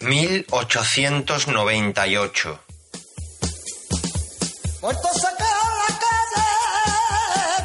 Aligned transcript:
1898. 0.00 2.60
Muerto 4.82 5.08
sacar 5.14 5.46
a 5.46 5.70
la 5.80 5.86
calle 6.04 6.46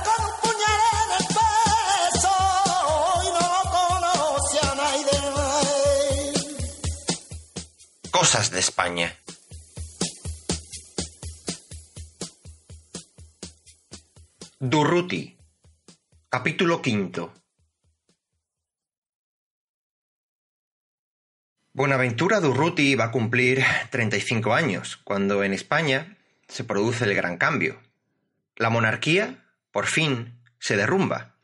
con 0.06 0.20
un 0.26 0.32
puñal 0.42 0.82
en 0.94 1.10
el 1.20 1.26
pecho 1.36 2.34
y 3.24 3.26
no 3.38 3.48
conoce 3.72 4.58
a 4.66 4.68
nadie. 4.76 5.20
Cosas 8.12 8.46
de 8.52 8.60
España. 8.60 9.08
Durruti. 14.60 15.38
Capítulo 16.30 16.82
quinto. 16.82 17.34
Buenaventura 21.74 22.42
Durruti 22.42 22.96
va 22.96 23.06
a 23.06 23.12
cumplir 23.12 23.64
35 23.92 24.54
años, 24.54 24.98
cuando 25.06 25.42
en 25.42 25.54
España 25.54 26.18
se 26.50 26.66
produce 26.66 27.06
el 27.06 27.16
gran 27.16 27.38
cambio. 27.38 27.82
La 28.58 28.70
monarquía, 28.70 29.46
por 29.72 29.86
fin, 29.86 30.38
se 30.60 30.76
derrumba. 30.76 31.38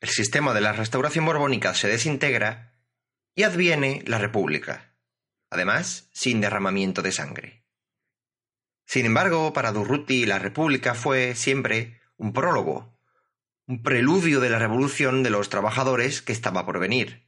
El 0.00 0.08
sistema 0.08 0.54
de 0.54 0.62
la 0.62 0.72
restauración 0.72 1.26
borbónica 1.26 1.74
se 1.74 1.86
desintegra 1.86 2.72
y 3.34 3.42
adviene 3.42 4.02
la 4.06 4.16
República, 4.16 4.94
además 5.50 6.08
sin 6.14 6.40
derramamiento 6.40 7.02
de 7.02 7.12
sangre. 7.12 7.62
Sin 8.86 9.04
embargo, 9.04 9.52
para 9.52 9.70
Durruti 9.70 10.24
la 10.24 10.38
República 10.38 10.94
fue 10.94 11.34
siempre 11.34 12.00
un 12.16 12.32
prólogo, 12.32 12.98
un 13.66 13.82
preludio 13.82 14.40
de 14.40 14.48
la 14.48 14.58
revolución 14.58 15.22
de 15.22 15.28
los 15.28 15.50
trabajadores 15.50 16.22
que 16.22 16.32
estaba 16.32 16.64
por 16.64 16.78
venir. 16.78 17.25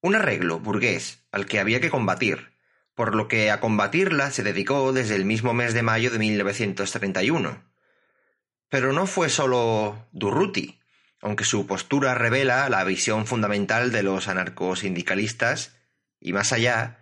Un 0.00 0.14
arreglo 0.14 0.60
burgués 0.60 1.24
al 1.32 1.46
que 1.46 1.58
había 1.58 1.80
que 1.80 1.90
combatir, 1.90 2.52
por 2.94 3.14
lo 3.14 3.28
que 3.28 3.50
a 3.50 3.60
combatirla 3.60 4.30
se 4.30 4.42
dedicó 4.42 4.92
desde 4.92 5.16
el 5.16 5.24
mismo 5.24 5.54
mes 5.54 5.74
de 5.74 5.82
mayo 5.82 6.10
de 6.10 6.18
1931. 6.18 7.64
Pero 8.68 8.92
no 8.92 9.06
fue 9.06 9.28
solo 9.28 10.06
Durruti, 10.12 10.78
aunque 11.20 11.44
su 11.44 11.66
postura 11.66 12.14
revela 12.14 12.68
la 12.68 12.84
visión 12.84 13.26
fundamental 13.26 13.90
de 13.90 14.02
los 14.02 14.28
anarcosindicalistas 14.28 15.76
y 16.20 16.32
más 16.32 16.52
allá, 16.52 16.98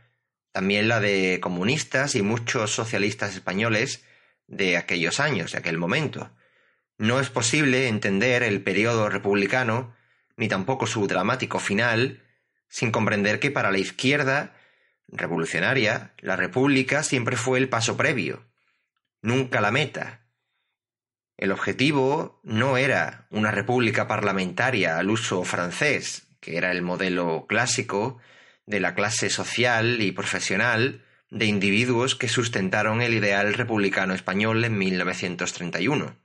también 0.52 0.88
la 0.88 1.00
de 1.00 1.38
comunistas 1.40 2.14
y 2.14 2.22
muchos 2.22 2.70
socialistas 2.70 3.34
españoles 3.34 4.04
de 4.46 4.76
aquellos 4.76 5.20
años, 5.20 5.52
de 5.52 5.58
aquel 5.58 5.76
momento. 5.76 6.30
No 6.98 7.20
es 7.20 7.28
posible 7.28 7.88
entender 7.88 8.42
el 8.42 8.62
periodo 8.62 9.10
republicano, 9.10 9.94
ni 10.36 10.48
tampoco 10.48 10.86
su 10.86 11.06
dramático 11.06 11.58
final, 11.58 12.22
sin 12.68 12.90
comprender 12.90 13.40
que 13.40 13.50
para 13.50 13.70
la 13.70 13.78
izquierda 13.78 14.54
revolucionaria, 15.08 16.12
la 16.18 16.36
república 16.36 17.02
siempre 17.02 17.36
fue 17.36 17.58
el 17.58 17.68
paso 17.68 17.96
previo, 17.96 18.44
nunca 19.22 19.60
la 19.60 19.70
meta. 19.70 20.26
El 21.36 21.52
objetivo 21.52 22.40
no 22.42 22.76
era 22.76 23.26
una 23.30 23.50
república 23.50 24.08
parlamentaria 24.08 24.98
al 24.98 25.10
uso 25.10 25.44
francés, 25.44 26.28
que 26.40 26.56
era 26.56 26.72
el 26.72 26.82
modelo 26.82 27.46
clásico 27.46 28.18
de 28.64 28.80
la 28.80 28.94
clase 28.94 29.30
social 29.30 30.00
y 30.00 30.12
profesional 30.12 31.04
de 31.30 31.46
individuos 31.46 32.14
que 32.14 32.28
sustentaron 32.28 33.02
el 33.02 33.14
ideal 33.14 33.54
republicano 33.54 34.14
español 34.14 34.64
en 34.64 34.78
1931. 34.78 36.16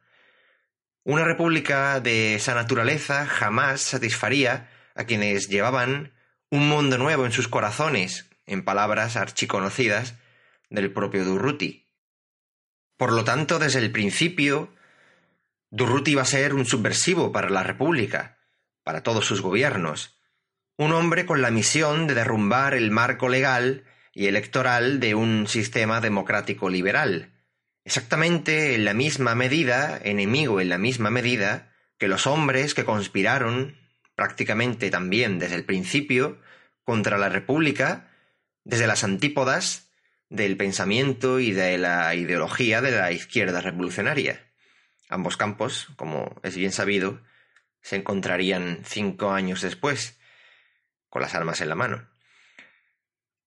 Una 1.04 1.26
república 1.26 2.00
de 2.00 2.36
esa 2.36 2.54
naturaleza 2.54 3.26
jamás 3.26 3.82
satisfaría 3.82 4.70
a 4.96 5.06
quienes 5.06 5.50
llevaban 5.50 6.14
un 6.52 6.68
mundo 6.68 6.98
nuevo 6.98 7.26
en 7.26 7.32
sus 7.32 7.48
corazones, 7.48 8.30
en 8.46 8.64
palabras 8.64 9.16
archiconocidas 9.16 10.16
del 10.70 10.92
propio 10.92 11.24
Durruti. 11.24 11.88
Por 12.98 13.14
lo 13.14 13.24
tanto, 13.24 13.58
desde 13.58 13.80
el 13.80 13.92
principio, 13.92 14.74
Durruti 15.70 16.12
iba 16.12 16.24
a 16.24 16.26
ser 16.26 16.54
un 16.54 16.66
subversivo 16.66 17.32
para 17.32 17.50
la 17.50 17.64
República, 17.64 18.38
para 18.84 19.02
todos 19.02 19.26
sus 19.26 19.42
gobiernos, 19.42 20.20
un 20.78 20.92
hombre 20.92 21.26
con 21.26 21.42
la 21.42 21.52
misión 21.52 22.06
de 22.06 22.16
derrumbar 22.16 22.74
el 22.74 22.92
marco 22.92 23.30
legal 23.30 23.86
y 24.14 24.28
electoral 24.28 25.00
de 25.00 25.16
un 25.16 25.48
sistema 25.48 26.02
democrático 26.02 26.70
liberal, 26.70 27.32
exactamente 27.86 28.76
en 28.76 28.84
la 28.84 28.94
misma 28.94 29.36
medida, 29.36 29.98
enemigo 30.04 30.60
en 30.60 30.68
la 30.68 30.78
misma 30.78 31.10
medida, 31.10 31.72
que 31.98 32.10
los 32.10 32.28
hombres 32.28 32.74
que 32.74 32.84
conspiraron, 32.84 33.78
prácticamente 34.22 34.92
también 34.92 35.40
desde 35.40 35.56
el 35.56 35.66
principio, 35.66 36.40
contra 36.84 37.18
la 37.18 37.28
República, 37.28 38.12
desde 38.64 38.86
las 38.86 39.04
antípodas 39.04 39.90
del 40.30 40.58
pensamiento 40.58 41.40
y 41.40 41.54
de 41.54 41.80
la 41.80 42.14
ideología 42.14 42.82
de 42.82 42.92
la 42.92 43.12
izquierda 43.12 43.62
revolucionaria. 43.62 44.46
Ambos 45.10 45.38
campos, 45.38 45.88
como 45.96 46.40
es 46.44 46.56
bien 46.56 46.72
sabido, 46.72 47.20
se 47.82 47.96
encontrarían 47.96 48.82
cinco 48.86 49.32
años 49.32 49.62
después, 49.62 50.20
con 51.10 51.24
las 51.24 51.34
armas 51.34 51.60
en 51.62 51.70
la 51.70 51.76
mano. 51.76 52.08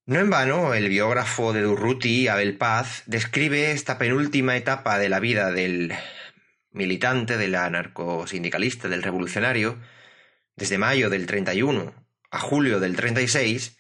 No 0.07 0.19
en 0.19 0.29
vano, 0.29 0.75
el 0.75 0.89
biógrafo 0.89 1.53
de 1.53 1.63
Durruti, 1.63 2.27
Abel 2.27 2.59
Paz, 2.59 3.05
describe 3.07 3.71
esta 3.71 3.97
penúltima 3.97 4.57
etapa 4.57 4.99
de 4.99 5.09
la 5.09 5.21
vida 5.21 5.53
del 5.53 5.95
militante, 6.73 7.37
del 7.37 7.55
anarcosindicalista, 7.55 8.89
del 8.89 9.05
revolucionario, 9.05 9.79
desde 10.57 10.79
mayo 10.79 11.11
del 11.11 11.27
31 11.27 11.93
a 12.31 12.39
julio 12.41 12.81
del 12.81 12.97
36, 12.97 13.77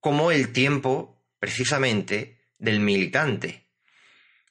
como 0.00 0.30
el 0.30 0.52
tiempo, 0.52 1.24
precisamente, 1.38 2.38
del 2.58 2.80
militante. 2.80 3.68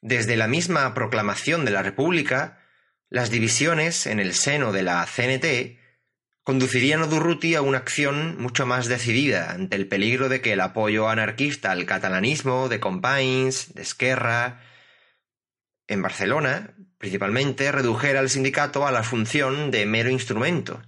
Desde 0.01 0.37
la 0.37 0.47
misma 0.47 0.93
proclamación 0.93 1.65
de 1.65 1.71
la 1.71 1.83
República, 1.83 2.63
las 3.09 3.29
divisiones 3.29 4.07
en 4.07 4.19
el 4.19 4.33
seno 4.33 4.71
de 4.71 4.83
la 4.83 5.05
CNT 5.05 5.77
conducirían 6.43 7.01
a 7.01 7.07
Durruti 7.07 7.55
a 7.55 7.61
una 7.61 7.77
acción 7.77 8.41
mucho 8.41 8.65
más 8.65 8.87
decidida 8.87 9.51
ante 9.51 9.75
el 9.75 9.87
peligro 9.87 10.29
de 10.29 10.41
que 10.41 10.53
el 10.53 10.61
apoyo 10.61 11.09
anarquista 11.09 11.71
al 11.71 11.85
catalanismo 11.85 12.69
de 12.69 12.79
Companys, 12.79 13.73
de 13.75 13.81
Esquerra, 13.81 14.61
en 15.87 16.01
Barcelona, 16.01 16.73
principalmente, 16.97 17.71
redujera 17.71 18.19
al 18.19 18.29
sindicato 18.29 18.87
a 18.87 18.91
la 18.91 19.03
función 19.03 19.71
de 19.71 19.85
mero 19.85 20.09
instrumento, 20.09 20.81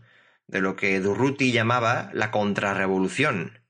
de 0.49 0.61
lo 0.61 0.75
que 0.75 0.99
Durruti 0.99 1.51
llamaba 1.51 2.09
la 2.11 2.31
contrarrevolución. 2.31 3.61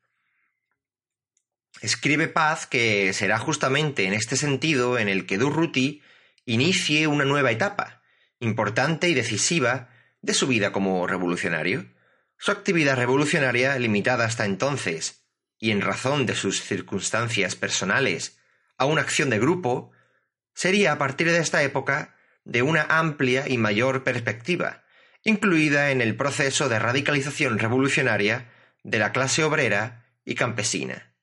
Escribe 1.82 2.30
Paz 2.30 2.68
que 2.68 3.12
será 3.14 3.38
justamente 3.38 4.06
en 4.06 4.14
este 4.14 4.38
sentido 4.38 4.98
en 4.98 5.10
el 5.10 5.26
que 5.26 5.38
Durruti 5.38 6.02
inicie 6.46 7.08
una 7.08 7.26
nueva 7.26 7.52
etapa, 7.52 8.02
importante 8.40 9.10
y 9.10 9.14
decisiva, 9.14 9.90
de 10.22 10.34
su 10.34 10.48
vida 10.48 10.72
como 10.72 11.06
revolucionario. 11.06 11.86
Su 12.38 12.52
actividad 12.52 12.96
revolucionaria, 12.96 13.78
limitada 13.78 14.26
hasta 14.26 14.46
entonces, 14.46 15.26
y 15.60 15.72
en 15.72 15.82
razón 15.82 16.26
de 16.26 16.36
sus 16.36 16.62
circunstancias 16.62 17.56
personales, 17.56 18.40
a 18.78 18.86
una 18.86 19.02
acción 19.02 19.30
de 19.30 19.40
grupo, 19.40 19.92
sería 20.54 20.94
a 20.94 20.98
partir 20.98 21.30
de 21.30 21.40
esta 21.40 21.62
época 21.62 22.16
de 22.46 22.62
una 22.62 22.84
amplia 22.84 23.50
y 23.50 23.58
mayor 23.58 24.06
perspectiva, 24.06 24.84
incluida 25.24 25.92
en 25.92 26.02
el 26.02 26.16
proceso 26.16 26.70
de 26.70 26.80
radicalización 26.80 27.60
revolucionaria 27.60 28.50
de 28.84 29.00
la 29.00 29.12
clase 29.12 29.44
obrera 29.44 30.06
y 30.26 30.36
campesina. 30.36 31.14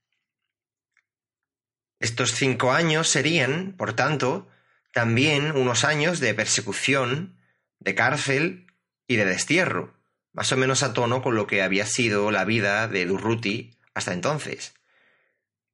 Estos 1.99 2.33
cinco 2.33 2.73
años 2.73 3.09
serían, 3.09 3.73
por 3.73 3.95
tanto, 3.95 4.49
también 4.93 5.53
unos 5.57 5.85
años 5.85 6.21
de 6.21 6.35
persecución, 6.35 7.39
de 7.79 7.95
cárcel 7.95 8.67
y 9.07 9.17
de 9.17 9.25
destierro, 9.25 9.95
más 10.33 10.53
o 10.53 10.57
menos 10.57 10.83
a 10.83 10.93
tono 10.93 11.23
con 11.23 11.35
lo 11.35 11.47
que 11.47 11.63
había 11.63 11.87
sido 11.87 12.31
la 12.31 12.45
vida 12.45 12.89
de 12.89 13.07
Durruti 13.07 13.79
hasta 13.95 14.13
entonces. 14.13 14.75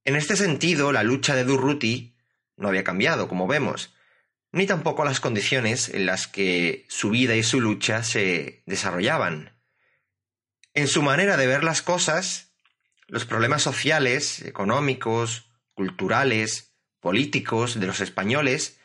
En 0.05 0.17
este 0.17 0.37
sentido, 0.37 0.93
la 0.93 1.03
lucha 1.03 1.35
de 1.35 1.45
Durruti 1.45 2.17
no 2.57 2.69
había 2.69 2.85
cambiado, 2.85 3.29
como 3.29 3.49
vemos, 3.49 3.93
ni 4.53 4.67
tampoco 4.67 5.05
las 5.05 5.21
condiciones 5.21 5.89
en 5.89 6.07
las 6.07 6.29
que 6.29 6.85
su 6.89 7.11
vida 7.11 7.35
y 7.35 7.43
su 7.43 7.61
lucha 7.61 8.03
se 8.03 8.63
desarrollaban. 8.67 9.59
En 10.75 10.89
su 10.89 11.03
manera 11.03 11.37
de 11.37 11.47
ver 11.47 11.65
las 11.65 11.83
cosas, 11.83 12.55
los 13.09 13.25
problemas 13.25 13.63
sociales, 13.63 14.43
económicos, 14.43 15.51
culturales, 15.75 16.75
políticos 17.01 17.81
de 17.81 17.87
los 17.87 18.01
españoles 18.01 18.79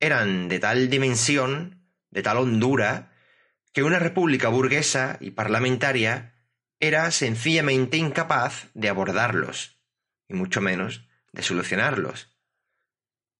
eran 0.00 0.48
de 0.48 0.58
tal 0.58 0.90
dimensión, 0.90 1.86
de 2.10 2.22
tal 2.22 2.38
hondura, 2.38 3.12
que 3.72 3.82
una 3.82 3.98
república 3.98 4.48
burguesa 4.48 5.18
y 5.20 5.30
parlamentaria 5.30 6.34
era 6.80 7.10
sencillamente 7.10 7.96
incapaz 7.96 8.68
de 8.74 8.88
abordarlos, 8.88 9.78
y 10.28 10.34
mucho 10.34 10.60
menos 10.60 11.06
de 11.32 11.42
solucionarlos. 11.42 12.28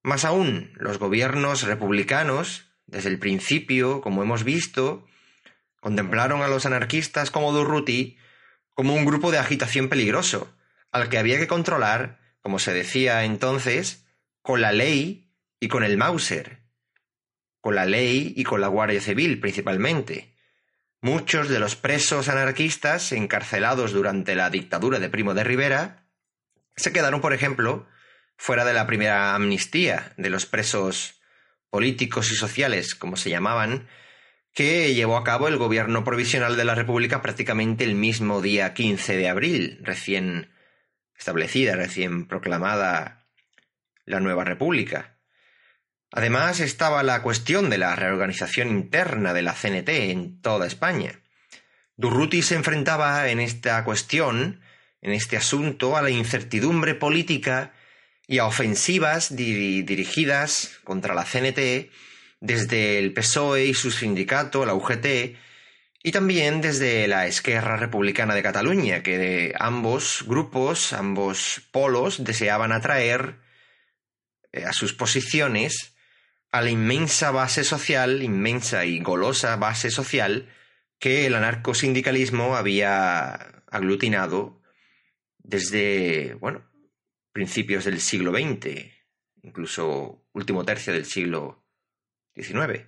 Más 0.02 0.25
aún, 0.25 0.73
los 0.76 0.99
gobiernos 0.99 1.62
republicanos, 1.62 2.70
desde 2.87 3.11
el 3.11 3.19
principio, 3.19 4.00
como 4.00 4.23
hemos 4.23 4.44
visto, 4.44 5.06
contemplaron 5.81 6.43
a 6.43 6.49
los 6.49 6.67
anarquistas 6.67 7.31
como 7.31 7.52
Durruti 7.52 8.17
como 8.75 8.94
un 8.94 9.05
grupo 9.05 9.31
de 9.31 9.38
agitación 9.38 9.88
peligroso, 9.88 10.56
al 10.91 11.08
que 11.11 11.19
había 11.19 11.38
que 11.38 11.47
controlar, 11.47 12.19
como 12.41 12.58
se 12.58 12.73
decía 12.73 13.25
entonces, 13.25 14.06
con 14.41 14.62
la 14.62 14.73
ley 14.73 15.31
y 15.61 15.69
con 15.69 15.85
el 15.85 15.99
Mauser, 15.99 16.62
con 17.61 17.75
la 17.75 17.85
ley 17.85 18.32
y 18.37 18.44
con 18.44 18.62
la 18.62 18.69
Guardia 18.69 19.02
Civil 19.02 19.38
principalmente. 19.38 20.35
Muchos 21.02 21.49
de 21.49 21.58
los 21.58 21.76
presos 21.76 22.29
anarquistas 22.29 23.12
encarcelados 23.12 23.93
durante 23.93 24.35
la 24.35 24.49
dictadura 24.50 24.99
de 24.99 25.11
Primo 25.11 25.35
de 25.35 25.44
Rivera 25.44 26.06
se 26.76 26.93
quedaron, 26.93 27.20
por 27.20 27.35
ejemplo, 27.35 27.87
fuera 28.40 28.64
de 28.64 28.72
la 28.72 28.87
primera 28.87 29.34
amnistía 29.34 30.14
de 30.16 30.31
los 30.31 30.46
presos 30.46 31.20
políticos 31.69 32.32
y 32.32 32.37
sociales, 32.37 32.94
como 32.94 33.19
se 33.19 33.28
llamaban, 33.28 33.87
que 34.54 34.94
llevó 34.94 35.19
a 35.19 35.25
cabo 35.25 35.46
el 35.46 35.58
gobierno 35.58 36.04
provisional 36.04 36.56
de 36.56 36.64
la 36.64 36.75
República 36.75 37.20
prácticamente 37.20 37.84
el 37.84 37.94
mismo 37.94 38.40
día 38.40 38.72
15 38.72 39.19
de 39.19 39.28
abril, 39.28 39.78
recién 39.82 40.54
establecida, 41.19 41.76
recién 41.76 42.26
proclamada 42.26 43.26
la 44.06 44.20
nueva 44.20 44.44
República. 44.44 45.19
Además 46.10 46.60
estaba 46.60 47.02
la 47.02 47.20
cuestión 47.20 47.69
de 47.69 47.76
la 47.76 47.94
reorganización 47.94 48.69
interna 48.69 49.34
de 49.34 49.42
la 49.42 49.52
CNT 49.52 49.90
en 49.90 50.40
toda 50.40 50.66
España. 50.66 51.20
Durruti 51.96 52.40
se 52.40 52.54
enfrentaba 52.54 53.28
en 53.28 53.38
esta 53.38 53.84
cuestión, 53.84 54.62
en 55.02 55.12
este 55.12 55.37
asunto, 55.37 55.98
a 55.98 56.00
la 56.00 56.08
incertidumbre 56.08 56.94
política 56.94 57.75
y 58.30 58.38
a 58.38 58.46
ofensivas 58.46 59.34
dirigidas 59.34 60.78
contra 60.84 61.14
la 61.14 61.24
CNT 61.24 61.90
desde 62.38 63.00
el 63.00 63.12
PSOE 63.12 63.64
y 63.64 63.74
su 63.74 63.90
sindicato, 63.90 64.64
la 64.64 64.74
UGT, 64.74 65.36
y 66.04 66.12
también 66.12 66.60
desde 66.60 67.08
la 67.08 67.26
Esquerra 67.26 67.76
Republicana 67.76 68.36
de 68.36 68.44
Cataluña, 68.44 69.02
que 69.02 69.52
ambos 69.58 70.24
grupos, 70.28 70.92
ambos 70.92 71.62
polos 71.72 72.22
deseaban 72.22 72.70
atraer 72.70 73.40
eh, 74.52 74.64
a 74.64 74.72
sus 74.72 74.92
posiciones 74.92 75.96
a 76.52 76.62
la 76.62 76.70
inmensa 76.70 77.32
base 77.32 77.64
social, 77.64 78.22
inmensa 78.22 78.84
y 78.84 79.00
golosa 79.00 79.56
base 79.56 79.90
social 79.90 80.48
que 81.00 81.26
el 81.26 81.34
anarcosindicalismo 81.34 82.54
había 82.54 83.32
aglutinado 83.72 84.62
desde, 85.42 86.34
bueno, 86.34 86.69
principios 87.32 87.84
del 87.84 88.00
siglo 88.00 88.32
XX, 88.32 88.92
incluso 89.42 90.26
último 90.32 90.64
tercio 90.64 90.92
del 90.92 91.04
siglo 91.04 91.64
XIX. 92.34 92.86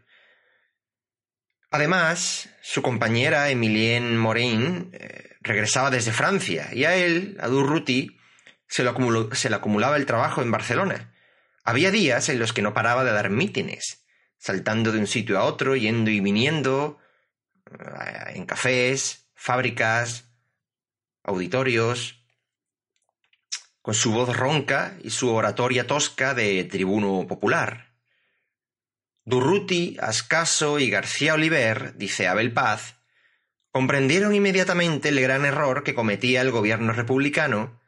Además, 1.70 2.50
su 2.60 2.82
compañera 2.82 3.48
Emilienne 3.50 4.18
Morin 4.18 4.90
eh, 4.92 5.36
regresaba 5.40 5.90
desde 5.90 6.12
Francia 6.12 6.68
y 6.72 6.84
a 6.84 6.94
él, 6.94 7.36
a 7.40 7.48
Durruti, 7.48 8.18
se, 8.68 8.84
se 9.32 9.50
le 9.50 9.56
acumulaba 9.56 9.96
el 9.96 10.06
trabajo 10.06 10.42
en 10.42 10.50
Barcelona. 10.50 11.14
Había 11.64 11.90
días 11.90 12.28
en 12.28 12.38
los 12.38 12.52
que 12.52 12.62
no 12.62 12.74
paraba 12.74 13.04
de 13.04 13.12
dar 13.12 13.30
mítines, 13.30 14.04
saltando 14.36 14.92
de 14.92 14.98
un 14.98 15.06
sitio 15.06 15.38
a 15.38 15.44
otro, 15.44 15.76
yendo 15.76 16.10
y 16.10 16.20
viniendo, 16.20 16.98
eh, 17.70 18.32
en 18.34 18.44
cafés, 18.44 19.30
fábricas, 19.34 20.30
auditorios, 21.22 22.21
con 23.82 23.94
su 23.94 24.12
voz 24.12 24.34
ronca 24.36 24.96
y 25.02 25.10
su 25.10 25.30
oratoria 25.34 25.86
tosca 25.86 26.34
de 26.34 26.64
tribuno 26.64 27.26
popular. 27.28 27.92
Durruti, 29.24 29.96
Ascaso 30.00 30.78
y 30.78 30.88
García 30.88 31.34
Oliver, 31.34 31.96
dice 31.96 32.26
Abel 32.26 32.52
Paz, 32.52 32.96
comprendieron 33.70 34.34
inmediatamente 34.34 35.10
el 35.10 35.20
gran 35.20 35.44
error 35.44 35.84
que 35.84 35.94
cometía 35.94 36.40
el 36.40 36.50
gobierno 36.50 36.92
republicano 36.92 37.80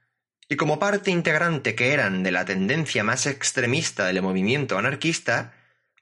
y 0.48 0.56
como 0.56 0.78
parte 0.78 1.10
integrante 1.10 1.74
que 1.74 1.92
eran 1.92 2.22
de 2.22 2.32
la 2.32 2.44
tendencia 2.44 3.02
más 3.02 3.26
extremista 3.26 4.06
del 4.06 4.22
movimiento 4.22 4.78
anarquista, 4.78 5.54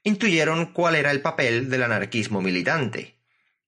intuyeron 0.03 0.73
cuál 0.73 0.95
era 0.95 1.11
el 1.11 1.21
papel 1.21 1.69
del 1.69 1.83
anarquismo 1.83 2.41
militante. 2.41 3.15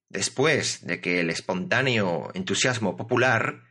Después 0.10 0.86
de 0.86 1.02
que 1.02 1.22
el 1.22 1.30
espontáneo 1.30 2.32
entusiasmo 2.34 2.96
popular, 2.98 3.65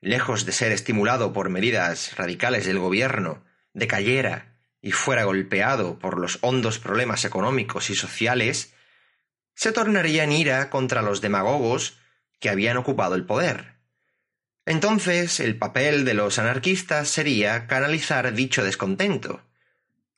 lejos 0.00 0.46
de 0.46 0.52
ser 0.52 0.72
estimulado 0.72 1.32
por 1.32 1.50
medidas 1.50 2.16
radicales 2.16 2.66
del 2.66 2.78
gobierno, 2.78 3.44
decayera 3.74 4.56
y 4.80 4.92
fuera 4.92 5.24
golpeado 5.24 5.98
por 5.98 6.18
los 6.18 6.38
hondos 6.40 6.78
problemas 6.78 7.24
económicos 7.24 7.90
y 7.90 7.94
sociales, 7.94 8.72
se 9.54 9.72
tornaría 9.72 10.24
en 10.24 10.32
ira 10.32 10.70
contra 10.70 11.02
los 11.02 11.20
demagogos 11.20 11.98
que 12.38 12.48
habían 12.48 12.78
ocupado 12.78 13.14
el 13.14 13.26
poder. 13.26 13.74
Entonces 14.64 15.40
el 15.40 15.58
papel 15.58 16.04
de 16.04 16.14
los 16.14 16.38
anarquistas 16.38 17.08
sería 17.08 17.66
canalizar 17.66 18.32
dicho 18.32 18.64
descontento, 18.64 19.42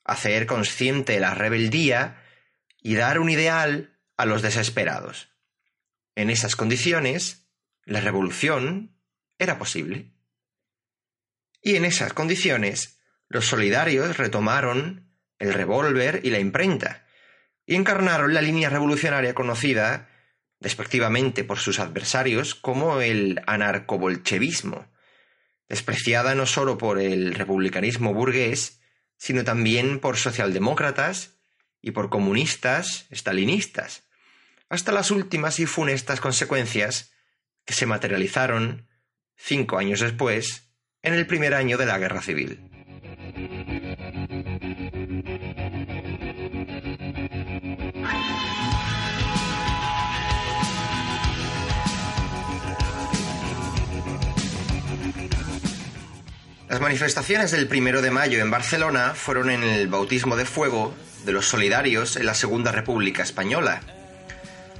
hacer 0.05 0.45
consciente 0.45 1.19
la 1.19 1.33
rebeldía 1.33 2.21
y 2.81 2.95
dar 2.95 3.19
un 3.19 3.29
ideal 3.29 3.97
a 4.15 4.25
los 4.25 4.41
desesperados. 4.41 5.29
En 6.15 6.29
esas 6.29 6.55
condiciones, 6.55 7.47
la 7.83 7.99
revolución 7.99 8.92
era 9.43 9.57
posible. 9.57 10.11
Y 11.61 11.75
en 11.75 11.85
esas 11.85 12.13
condiciones, 12.13 12.99
los 13.29 13.45
solidarios 13.45 14.17
retomaron 14.17 15.13
el 15.39 15.53
revólver 15.53 16.21
y 16.23 16.29
la 16.29 16.39
imprenta, 16.39 17.05
y 17.65 17.75
encarnaron 17.75 18.33
la 18.33 18.41
línea 18.41 18.69
revolucionaria 18.69 19.33
conocida 19.33 20.09
despectivamente 20.59 21.43
por 21.43 21.59
sus 21.59 21.79
adversarios, 21.79 22.55
como 22.55 23.01
el 23.01 23.41
anarcobolchevismo, 23.47 24.87
despreciada 25.67 26.35
no 26.35 26.45
sólo 26.45 26.77
por 26.77 26.99
el 26.99 27.35
republicanismo 27.35 28.13
burgués, 28.13 28.79
sino 29.17 29.43
también 29.43 29.99
por 29.99 30.17
socialdemócratas 30.17 31.37
y 31.81 31.91
por 31.91 32.09
comunistas 32.09 33.07
estalinistas, 33.09 34.03
hasta 34.69 34.93
las 34.93 35.11
últimas 35.11 35.59
y 35.59 35.65
funestas 35.65 36.21
consecuencias 36.21 37.13
que 37.65 37.73
se 37.73 37.85
materializaron 37.85 38.87
cinco 39.35 39.77
años 39.77 39.99
después, 39.99 40.69
en 41.01 41.13
el 41.13 41.27
primer 41.27 41.53
año 41.53 41.77
de 41.77 41.85
la 41.85 41.97
Guerra 41.97 42.21
Civil. 42.21 42.59
Las 56.73 56.81
manifestaciones 56.81 57.51
del 57.51 57.67
primero 57.67 58.01
de 58.01 58.09
mayo 58.09 58.39
en 58.39 58.49
Barcelona 58.49 59.13
fueron 59.13 59.51
en 59.51 59.61
el 59.61 59.87
bautismo 59.87 60.35
de 60.35 60.45
fuego 60.45 60.91
de 61.23 61.31
los 61.31 61.45
solidarios 61.45 62.15
en 62.15 62.25
la 62.25 62.33
Segunda 62.33 62.71
República 62.71 63.21
Española. 63.21 63.81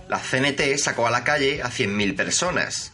La 0.10 0.18
CNT 0.18 0.78
sacó 0.78 1.06
a 1.06 1.12
la 1.12 1.24
calle 1.24 1.62
a 1.62 1.70
100.000 1.70 2.16
personas. 2.16 2.94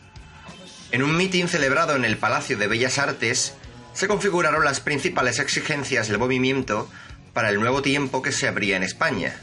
En 0.91 1.03
un 1.03 1.15
mitin 1.15 1.47
celebrado 1.47 1.95
en 1.95 2.03
el 2.03 2.17
Palacio 2.17 2.57
de 2.57 2.67
Bellas 2.67 2.97
Artes, 2.97 3.53
se 3.93 4.07
configuraron 4.07 4.65
las 4.65 4.79
principales 4.79 5.37
exigencias 5.37 6.07
del 6.07 6.17
movimiento 6.17 6.89
para 7.33 7.49
el 7.49 7.59
nuevo 7.59 7.83
tiempo 7.83 8.23
que 8.23 8.31
se 8.31 8.47
abría 8.47 8.75
en 8.75 8.81
España. 8.83 9.39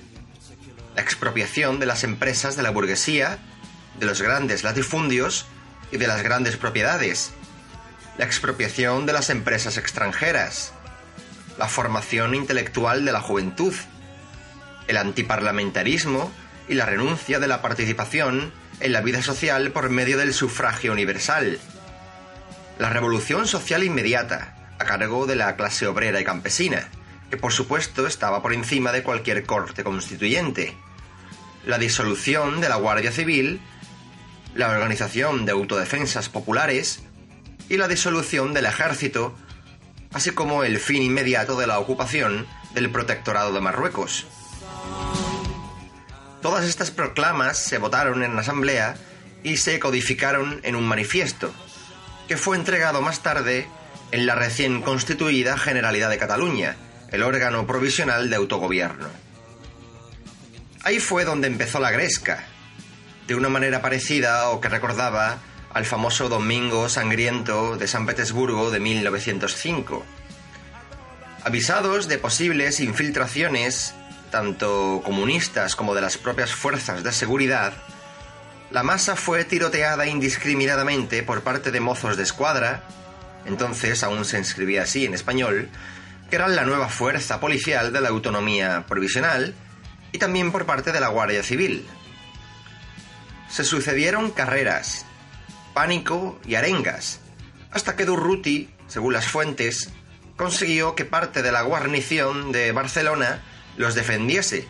La 0.97 1.03
expropiación 1.03 1.79
de 1.79 1.87
las 1.87 2.03
empresas 2.03 2.57
de 2.57 2.65
la 2.65 2.71
burguesía, 2.71 3.38
de 4.00 4.07
los 4.07 4.23
grandes 4.23 4.65
latifundios 4.65 5.47
y 5.93 5.99
de 5.99 6.09
las 6.09 6.23
grandes 6.23 6.57
propiedades, 6.57 7.31
la 8.19 8.25
expropiación 8.25 9.07
de 9.07 9.12
las 9.12 9.31
empresas 9.31 9.76
extranjeras, 9.76 10.73
la 11.59 11.69
formación 11.69 12.35
intelectual 12.35 13.05
de 13.05 13.12
la 13.12 13.21
juventud, 13.21 13.75
el 14.88 14.97
antiparlamentarismo 14.97 16.33
y 16.69 16.75
la 16.75 16.87
renuncia 16.87 17.38
de 17.38 17.47
la 17.47 17.62
participación 17.62 18.53
en 18.80 18.92
la 18.92 19.00
vida 19.00 19.23
social 19.23 19.71
por 19.73 19.90
medio 19.90 20.18
del 20.18 20.35
sufragio 20.35 20.92
universal. 20.92 21.59
La 22.78 22.90
revolución 22.90 23.47
social 23.47 23.85
inmediata, 23.85 24.75
a 24.78 24.85
cargo 24.85 25.26
de 25.26 25.37
la 25.37 25.56
clase 25.56 25.87
obrera 25.87 26.21
y 26.21 26.25
campesina, 26.25 26.88
que 27.30 27.37
por 27.37 27.52
supuesto 27.52 28.06
estaba 28.06 28.42
por 28.42 28.52
encima 28.52 28.92
de 28.92 29.02
cualquier 29.02 29.45
corte 29.45 29.83
constituyente. 29.83 30.76
La 31.64 31.78
disolución 31.78 32.61
de 32.61 32.68
la 32.68 32.76
Guardia 32.76 33.11
Civil, 33.11 33.61
la 34.54 34.71
organización 34.71 35.47
de 35.47 35.52
autodefensas 35.52 36.28
populares 36.28 37.02
y 37.68 37.76
la 37.78 37.88
disolución 37.88 38.54
del 38.54 38.66
ejército, 38.66 39.35
así 40.12 40.30
como 40.30 40.64
el 40.64 40.78
fin 40.78 41.02
inmediato 41.02 41.59
de 41.59 41.66
la 41.66 41.78
ocupación 41.78 42.47
del 42.75 42.90
protectorado 42.90 43.52
de 43.52 43.61
Marruecos. 43.61 44.26
Todas 46.47 46.65
estas 46.65 46.93
proclamas 46.93 47.59
se 47.59 47.79
votaron 47.79 48.23
en 48.23 48.37
la 48.37 48.43
Asamblea 48.43 48.95
y 49.43 49.57
se 49.57 49.81
codificaron 49.81 50.61
en 50.62 50.76
un 50.76 50.87
manifiesto, 50.87 51.53
que 52.29 52.37
fue 52.37 52.57
entregado 52.57 53.03
más 53.03 53.21
tarde 53.21 53.67
en 54.12 54.26
la 54.26 54.37
recién 54.37 54.81
constituida 54.81 55.59
Generalidad 55.59 56.09
de 56.09 56.19
Cataluña, 56.19 56.76
el 57.11 57.25
órgano 57.25 57.67
provisional 57.67 58.31
de 58.31 58.37
autogobierno. 58.37 59.09
Ahí 60.85 61.00
fue 61.00 61.25
donde 61.25 61.49
empezó 61.49 61.81
la 61.81 61.91
gresca, 61.91 62.45
de 63.26 63.35
una 63.35 63.49
manera 63.49 63.83
parecida 63.83 64.49
o 64.50 64.61
que 64.61 64.69
recordaba 64.69 65.38
al 65.75 65.85
famoso 65.85 66.29
Domingo 66.29 66.88
Sangriento 66.88 67.76
de 67.76 67.88
San 67.88 68.07
Petersburgo 68.07 68.71
de 68.71 68.79
1905. 68.79 70.07
Avisados 71.43 72.07
de 72.07 72.19
posibles 72.19 72.79
infiltraciones, 72.79 73.96
tanto 74.30 75.02
comunistas 75.04 75.76
como 75.76 75.95
de 75.95 76.00
las 76.00 76.18
propias 76.18 76.52
fuerzas 76.52 77.02
de 77.02 77.12
seguridad, 77.12 77.73
la 78.71 78.83
masa 78.83 79.14
fue 79.14 79.45
tiroteada 79.45 80.06
indiscriminadamente 80.06 81.23
por 81.23 81.42
parte 81.42 81.71
de 81.71 81.80
mozos 81.80 82.16
de 82.16 82.25
escuadra, 82.25 82.83
entonces 83.45 84.02
aún 84.02 84.25
se 84.25 84.38
inscribía 84.38 84.83
así 84.83 85.04
en 85.04 85.14
español, 85.14 85.68
que 86.28 86.37
eran 86.37 86.56
la 86.56 86.64
nueva 86.64 86.88
fuerza 86.88 87.38
policial 87.38 87.92
de 87.92 88.00
la 88.00 88.09
autonomía 88.09 88.85
provisional, 88.88 89.54
y 90.11 90.18
también 90.18 90.50
por 90.50 90.66
parte 90.66 90.92
de 90.92 91.00
la 91.00 91.09
Guardia 91.09 91.42
Civil. 91.42 91.87
Se 93.49 93.62
sucedieron 93.62 94.33
carreras, 94.33 95.06
pánico 95.73 96.40
y 96.45 96.56
arengas, 96.56 97.21
hasta 97.71 97.95
que 97.95 98.04
Durruti, 98.04 98.71
según 98.88 99.12
las 99.12 99.28
fuentes, 99.28 99.90
consiguió 100.37 100.95
que 100.95 101.04
parte 101.04 101.42
de 101.42 101.52
la 101.52 101.62
guarnición 101.62 102.50
de 102.50 102.73
Barcelona 102.73 103.42
los 103.76 103.95
defendiese, 103.95 104.66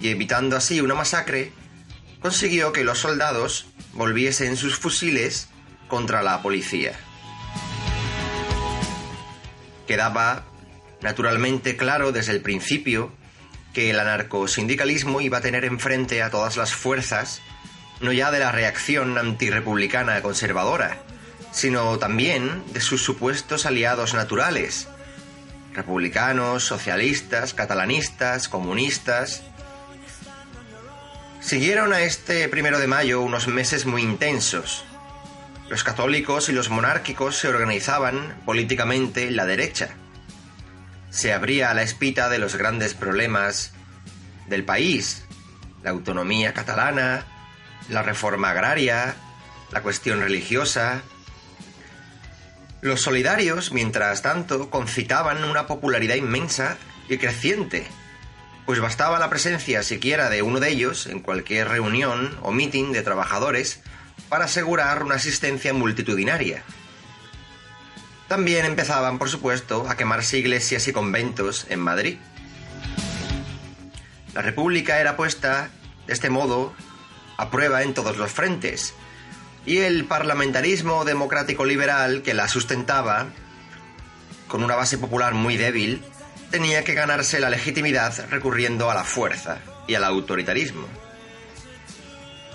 y 0.00 0.08
evitando 0.08 0.56
así 0.56 0.80
una 0.80 0.94
masacre, 0.94 1.52
consiguió 2.20 2.72
que 2.72 2.84
los 2.84 2.98
soldados 2.98 3.66
volviesen 3.92 4.56
sus 4.56 4.76
fusiles 4.76 5.48
contra 5.88 6.22
la 6.22 6.42
policía. 6.42 6.92
Quedaba 9.86 10.44
naturalmente 11.02 11.76
claro 11.76 12.12
desde 12.12 12.32
el 12.32 12.40
principio 12.40 13.12
que 13.72 13.90
el 13.90 13.98
anarcosindicalismo 13.98 15.20
iba 15.20 15.38
a 15.38 15.40
tener 15.40 15.64
enfrente 15.64 16.22
a 16.22 16.30
todas 16.30 16.56
las 16.56 16.74
fuerzas, 16.74 17.40
no 18.00 18.12
ya 18.12 18.30
de 18.30 18.38
la 18.38 18.52
reacción 18.52 19.18
antirrepublicana 19.18 20.20
conservadora, 20.22 21.02
sino 21.52 21.98
también 21.98 22.62
de 22.72 22.80
sus 22.80 23.02
supuestos 23.02 23.66
aliados 23.66 24.14
naturales, 24.14 24.88
republicanos, 25.74 26.64
socialistas, 26.64 27.54
catalanistas, 27.54 28.48
comunistas. 28.48 29.42
Siguieron 31.40 31.92
a 31.92 32.02
este 32.02 32.48
primero 32.48 32.78
de 32.78 32.86
mayo 32.86 33.20
unos 33.20 33.48
meses 33.48 33.86
muy 33.86 34.02
intensos. 34.02 34.84
Los 35.68 35.84
católicos 35.84 36.48
y 36.48 36.52
los 36.52 36.68
monárquicos 36.68 37.36
se 37.36 37.48
organizaban 37.48 38.40
políticamente 38.44 39.26
en 39.26 39.36
la 39.36 39.46
derecha. 39.46 39.90
Se 41.10 41.32
abría 41.32 41.74
la 41.74 41.82
espita 41.82 42.28
de 42.28 42.38
los 42.38 42.56
grandes 42.56 42.94
problemas 42.94 43.72
del 44.48 44.64
país, 44.64 45.24
la 45.82 45.90
autonomía 45.90 46.52
catalana, 46.52 47.24
la 47.88 48.02
reforma 48.02 48.50
agraria, 48.50 49.16
la 49.70 49.82
cuestión 49.82 50.20
religiosa, 50.20 51.02
los 52.82 53.00
solidarios, 53.00 53.72
mientras 53.72 54.22
tanto, 54.22 54.68
concitaban 54.68 55.44
una 55.44 55.68
popularidad 55.68 56.16
inmensa 56.16 56.76
y 57.08 57.16
creciente, 57.16 57.86
pues 58.66 58.80
bastaba 58.80 59.20
la 59.20 59.30
presencia 59.30 59.84
siquiera 59.84 60.28
de 60.28 60.42
uno 60.42 60.58
de 60.58 60.70
ellos 60.70 61.06
en 61.06 61.20
cualquier 61.20 61.68
reunión 61.68 62.36
o 62.42 62.50
meeting 62.50 62.90
de 62.90 63.02
trabajadores 63.02 63.80
para 64.28 64.46
asegurar 64.46 65.04
una 65.04 65.14
asistencia 65.14 65.72
multitudinaria. 65.72 66.64
También 68.26 68.66
empezaban, 68.66 69.18
por 69.18 69.28
supuesto, 69.28 69.86
a 69.88 69.96
quemarse 69.96 70.38
iglesias 70.38 70.88
y 70.88 70.92
conventos 70.92 71.66
en 71.70 71.78
Madrid. 71.78 72.16
La 74.34 74.42
República 74.42 74.98
era 74.98 75.16
puesta, 75.16 75.70
de 76.08 76.14
este 76.14 76.30
modo, 76.30 76.74
a 77.36 77.48
prueba 77.50 77.84
en 77.84 77.94
todos 77.94 78.16
los 78.16 78.32
frentes, 78.32 78.94
y 79.64 79.78
el 79.78 80.04
parlamentarismo 80.04 81.04
democrático 81.04 81.64
liberal 81.64 82.22
que 82.22 82.34
la 82.34 82.48
sustentaba, 82.48 83.26
con 84.48 84.64
una 84.64 84.76
base 84.76 84.98
popular 84.98 85.34
muy 85.34 85.56
débil, 85.56 86.02
tenía 86.50 86.84
que 86.84 86.94
ganarse 86.94 87.40
la 87.40 87.50
legitimidad 87.50 88.28
recurriendo 88.28 88.90
a 88.90 88.94
la 88.94 89.04
fuerza 89.04 89.58
y 89.86 89.94
al 89.94 90.04
autoritarismo. 90.04 90.86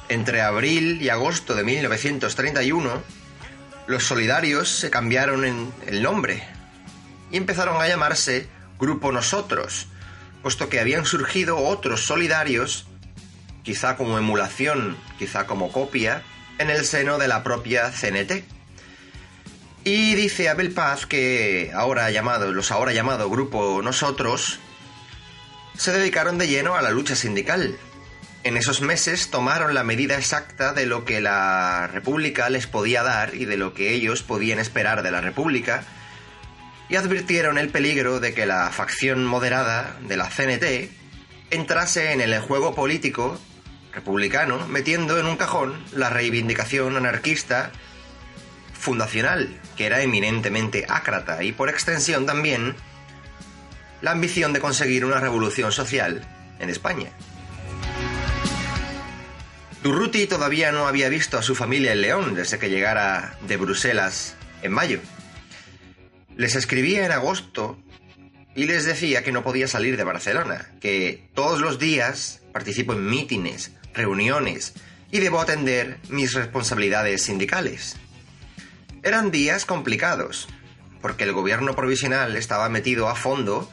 Entre 0.10 0.42
abril 0.42 1.02
y 1.02 1.10
agosto 1.10 1.56
de 1.56 1.64
1931, 1.64 3.02
los 3.88 4.04
solidarios 4.04 4.70
se 4.70 4.90
cambiaron 4.90 5.46
en 5.46 5.74
el 5.88 6.04
nombre 6.04 6.44
y 7.32 7.38
empezaron 7.38 7.82
a 7.82 7.88
llamarse 7.88 8.48
Grupo 8.80 9.12
Nosotros, 9.12 9.88
puesto 10.42 10.70
que 10.70 10.80
habían 10.80 11.06
surgido 11.06 11.58
otros 11.58 12.06
solidarios, 12.06 12.86
quizá 13.64 13.98
como 13.98 14.18
emulación, 14.18 14.98
quizá 15.18 15.48
como 15.48 15.72
copia, 15.72 16.24
en 16.58 16.70
el 16.70 16.86
seno 16.86 17.18
de 17.18 17.28
la 17.28 17.44
propia 17.44 17.92
CNT. 17.92 18.44
Y 19.84 20.16
dice 20.16 20.50
Abel 20.50 20.72
Paz 20.72 21.06
que 21.06 21.72
ahora 21.74 22.12
llamado, 22.12 22.52
los 22.52 22.72
ahora 22.72 22.94
llamado 22.94 23.30
Grupo 23.30 23.82
Nosotros 23.82 24.60
se 25.78 25.92
dedicaron 25.92 26.38
de 26.38 26.48
lleno 26.48 26.76
a 26.76 26.82
la 26.82 26.92
lucha 26.92 27.16
sindical. 27.16 27.78
En 28.44 28.58
esos 28.58 28.82
meses 28.82 29.30
tomaron 29.30 29.74
la 29.74 29.84
medida 29.84 30.18
exacta 30.18 30.74
de 30.74 30.86
lo 30.86 31.06
que 31.06 31.22
la 31.22 31.88
República 31.88 32.50
les 32.50 32.68
podía 32.68 33.04
dar 33.04 33.36
y 33.36 33.46
de 33.46 33.58
lo 33.58 33.74
que 33.74 33.94
ellos 33.94 34.24
podían 34.24 34.60
esperar 34.60 35.04
de 35.04 35.12
la 35.12 35.22
República 35.22 35.84
y 36.90 36.96
advirtieron 36.96 37.58
el 37.58 37.70
peligro 37.70 38.20
de 38.20 38.34
que 38.34 38.46
la 38.46 38.70
facción 38.72 39.26
moderada 39.26 39.98
de 40.08 40.18
la 40.18 40.30
CNT 40.30 40.92
entrase 41.50 42.12
en 42.14 42.22
el 42.22 42.40
juego 42.40 42.74
político 42.74 43.40
republicano, 43.98 44.68
metiendo 44.68 45.20
en 45.20 45.26
un 45.26 45.38
cajón 45.38 45.84
la 45.92 46.12
reivindicación 46.12 46.96
anarquista 46.96 47.72
fundacional, 48.74 49.60
que 49.76 49.88
era 49.88 50.04
eminentemente 50.04 50.86
ácrata, 50.88 51.44
y 51.44 51.52
por 51.52 51.68
extensión 51.68 52.28
también 52.28 52.76
la 54.02 54.12
ambición 54.12 54.54
de 54.54 54.60
conseguir 54.60 55.04
una 55.04 55.20
revolución 55.20 55.72
social 55.72 56.22
en 56.60 56.70
España. 56.70 57.10
Durruti 59.82 60.28
todavía 60.28 60.72
no 60.72 60.88
había 60.88 61.10
visto 61.10 61.40
a 61.40 61.42
su 61.42 61.56
familia 61.56 61.94
en 61.94 62.02
León 62.02 62.36
desde 62.36 62.60
que 62.60 62.70
llegara 62.70 63.36
de 63.48 63.58
Bruselas 63.58 64.36
en 64.62 64.72
mayo. 64.72 65.00
Les 66.36 66.56
escribía 66.56 67.04
en 67.06 67.12
agosto 67.12 67.80
y 68.54 68.66
les 68.66 68.86
decía 68.86 69.24
que 69.24 69.32
no 69.32 69.44
podía 69.44 69.68
salir 69.68 69.98
de 69.98 70.04
Barcelona, 70.04 70.72
que 70.80 71.30
todos 71.34 71.62
los 71.62 71.80
días 71.80 72.42
participo 72.54 72.94
en 72.94 73.08
mítines, 73.08 73.72
reuniones 73.98 74.74
y 75.12 75.20
debo 75.20 75.42
atender 75.42 75.98
mis 76.10 76.34
responsabilidades 76.34 77.24
sindicales. 77.24 77.98
Eran 79.04 79.32
días 79.32 79.66
complicados, 79.66 80.48
porque 81.02 81.24
el 81.24 81.34
gobierno 81.34 81.76
provisional 81.76 82.36
estaba 82.36 82.70
metido 82.70 83.10
a 83.10 83.16
fondo 83.16 83.70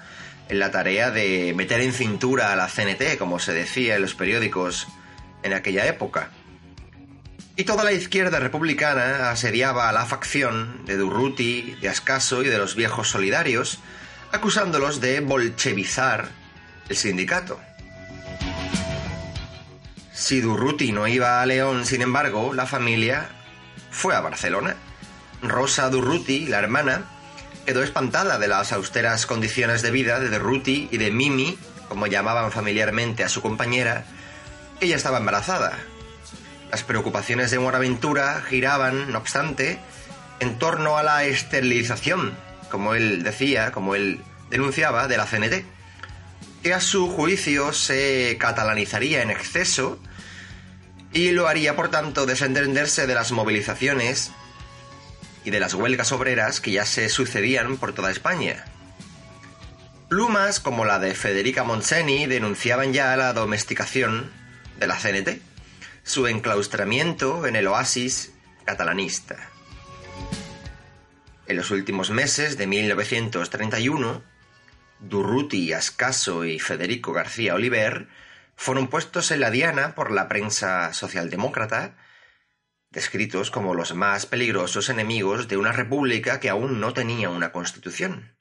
en 0.49 0.59
la 0.59 0.71
tarea 0.71 1.11
de 1.11 1.53
meter 1.57 1.81
en 1.81 1.93
cintura 1.93 2.53
a 2.53 2.57
la 2.57 2.69
CNT, 2.69 3.19
como 3.19 3.39
se 3.39 3.53
decía 3.53 3.97
en 3.97 4.03
los 4.03 4.15
periódicos 4.15 4.87
en 5.43 5.53
aquella 5.53 5.87
época. 5.87 6.31
Y 7.57 7.65
toda 7.65 7.85
la 7.85 7.93
izquierda 7.93 8.41
republicana 8.41 9.31
asediaba 9.31 9.89
a 9.89 9.93
la 9.93 10.07
facción 10.07 10.85
de 10.87 10.97
Durruti, 10.97 11.77
de 11.81 11.89
Ascaso 11.89 12.43
y 12.43 12.49
de 12.49 12.59
los 12.59 12.75
viejos 12.75 13.09
solidarios, 13.09 13.79
acusándolos 14.33 15.01
de 15.01 15.21
bolchevizar 15.21 16.29
el 16.89 16.97
sindicato. 16.97 17.61
Si 20.15 20.41
Durruti 20.41 20.93
no 20.93 21.09
iba 21.09 21.43
a 21.43 21.47
León, 21.47 21.85
sin 21.85 22.01
embargo, 22.01 22.55
la 22.55 22.67
familia 22.67 23.31
fue 23.91 24.15
a 24.15 24.21
Barcelona. 24.21 24.77
Rosa 25.43 25.91
Durruti, 25.91 26.47
la 26.47 26.61
hermana, 26.61 27.03
quedó 27.67 27.83
espantada 27.83 28.39
de 28.39 28.47
las 28.47 28.73
austeras 28.73 29.27
condiciones 29.27 29.83
de 29.83 29.91
vida 29.91 30.21
de 30.21 30.31
Durruti 30.31 30.89
y 30.93 30.99
de 30.99 31.11
Mimi, 31.11 31.59
como 31.89 32.07
llamaban 32.07 32.53
familiarmente 32.53 33.25
a 33.25 33.29
su 33.29 33.43
compañera, 33.43 34.05
ella 34.81 34.95
estaba 34.95 35.19
embarazada. 35.19 35.77
Las 36.71 36.85
preocupaciones 36.85 37.51
de 37.51 37.59
Buenaventura 37.59 38.41
giraban, 38.49 39.11
no 39.11 39.19
obstante, 39.19 39.81
en 40.39 40.61
torno 40.61 40.97
a 40.97 41.03
la 41.03 41.25
esterilización, 41.25 42.37
como 42.71 42.95
él 42.95 43.25
decía, 43.25 43.73
como 43.73 43.97
él 43.97 44.23
denunciaba, 44.49 45.09
de 45.09 45.17
la 45.17 45.27
CNT 45.27 45.74
que 46.65 46.73
a 46.73 46.81
su 46.81 47.11
juicio 47.11 47.75
se 47.75 48.39
catalanizaría 48.41 49.21
en 49.21 49.31
exceso 49.31 49.99
y 51.13 51.31
lo 51.33 51.47
haría, 51.47 51.77
por 51.77 51.91
tanto, 51.91 52.25
desentenderse 52.25 53.07
de 53.07 53.15
las 53.15 53.33
movilizaciones 53.33 54.31
y 55.45 55.51
de 55.51 55.61
las 55.61 55.75
huelgas 55.75 56.11
obreras 56.11 56.63
que 56.63 56.73
ya 56.73 56.87
se 56.87 57.11
sucedían 57.11 57.77
por 57.77 57.93
toda 57.93 58.11
España. 58.11 58.65
Plumas 60.09 60.59
como 60.59 60.87
la 60.87 60.99
de 60.99 61.15
Federica 61.15 61.65
Monseni 61.65 62.25
denunciaban 62.25 62.95
ya 62.95 63.15
la 63.15 63.35
domesticación 63.35 64.33
de 64.81 64.87
la 64.87 64.97
CNT, 64.97 65.43
su 66.03 66.27
enclaustramiento 66.29 67.47
en 67.47 67.57
el 67.57 67.67
oasis 67.67 68.33
catalanista. 68.65 69.37
En 71.47 71.59
los 71.59 71.71
últimos 71.71 72.09
meses 72.09 72.57
de 72.57 72.67
1931, 72.67 74.34
Durruti 75.09 75.73
Ascaso 75.73 76.45
y 76.45 76.59
Federico 76.59 77.13
García 77.13 77.55
Oliver 77.55 78.09
fueron 78.57 78.89
puestos 78.89 79.31
en 79.31 79.41
la 79.41 79.51
diana 79.51 79.95
por 79.95 80.11
la 80.11 80.29
prensa 80.29 80.93
socialdemócrata 80.93 81.97
descritos 82.95 83.51
como 83.51 83.75
los 83.75 83.95
más 83.95 84.25
peligrosos 84.25 84.89
enemigos 84.89 85.49
de 85.49 85.57
una 85.57 85.73
república 85.73 86.39
que 86.41 86.49
aún 86.49 86.81
no 86.81 86.95
tenía 86.95 87.29
una 87.29 87.51
constitución. 87.51 88.37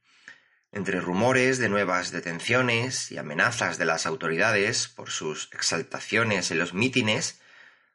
Entre 0.72 1.02
rumores 1.02 1.58
de 1.58 1.70
nuevas 1.70 2.12
detenciones 2.12 3.12
y 3.12 3.18
amenazas 3.18 3.78
de 3.78 3.86
las 3.86 4.06
autoridades 4.06 4.88
por 4.88 5.10
sus 5.10 5.50
exaltaciones 5.54 6.52
en 6.52 6.60
los 6.60 6.74
mítines, 6.74 7.42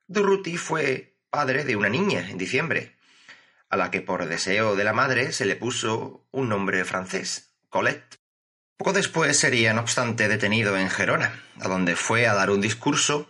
Durruti 0.08 0.56
fue 0.56 1.16
padre 1.30 1.64
de 1.64 1.76
una 1.76 1.88
niña 1.88 2.28
en 2.28 2.38
diciembre, 2.38 2.96
a 3.68 3.76
la 3.76 3.90
que 3.90 4.00
por 4.00 4.26
deseo 4.26 4.74
de 4.74 4.84
la 4.84 4.92
madre 4.92 5.32
se 5.32 5.46
le 5.46 5.56
puso 5.56 6.26
un 6.32 6.48
nombre 6.48 6.84
francés, 6.84 7.54
Colette. 7.68 8.17
Poco 8.78 8.92
después 8.92 9.36
sería, 9.36 9.74
no 9.74 9.80
obstante, 9.80 10.28
detenido 10.28 10.78
en 10.78 10.88
Gerona, 10.88 11.42
a 11.60 11.66
donde 11.66 11.96
fue 11.96 12.28
a 12.28 12.34
dar 12.34 12.50
un 12.50 12.60
discurso 12.60 13.28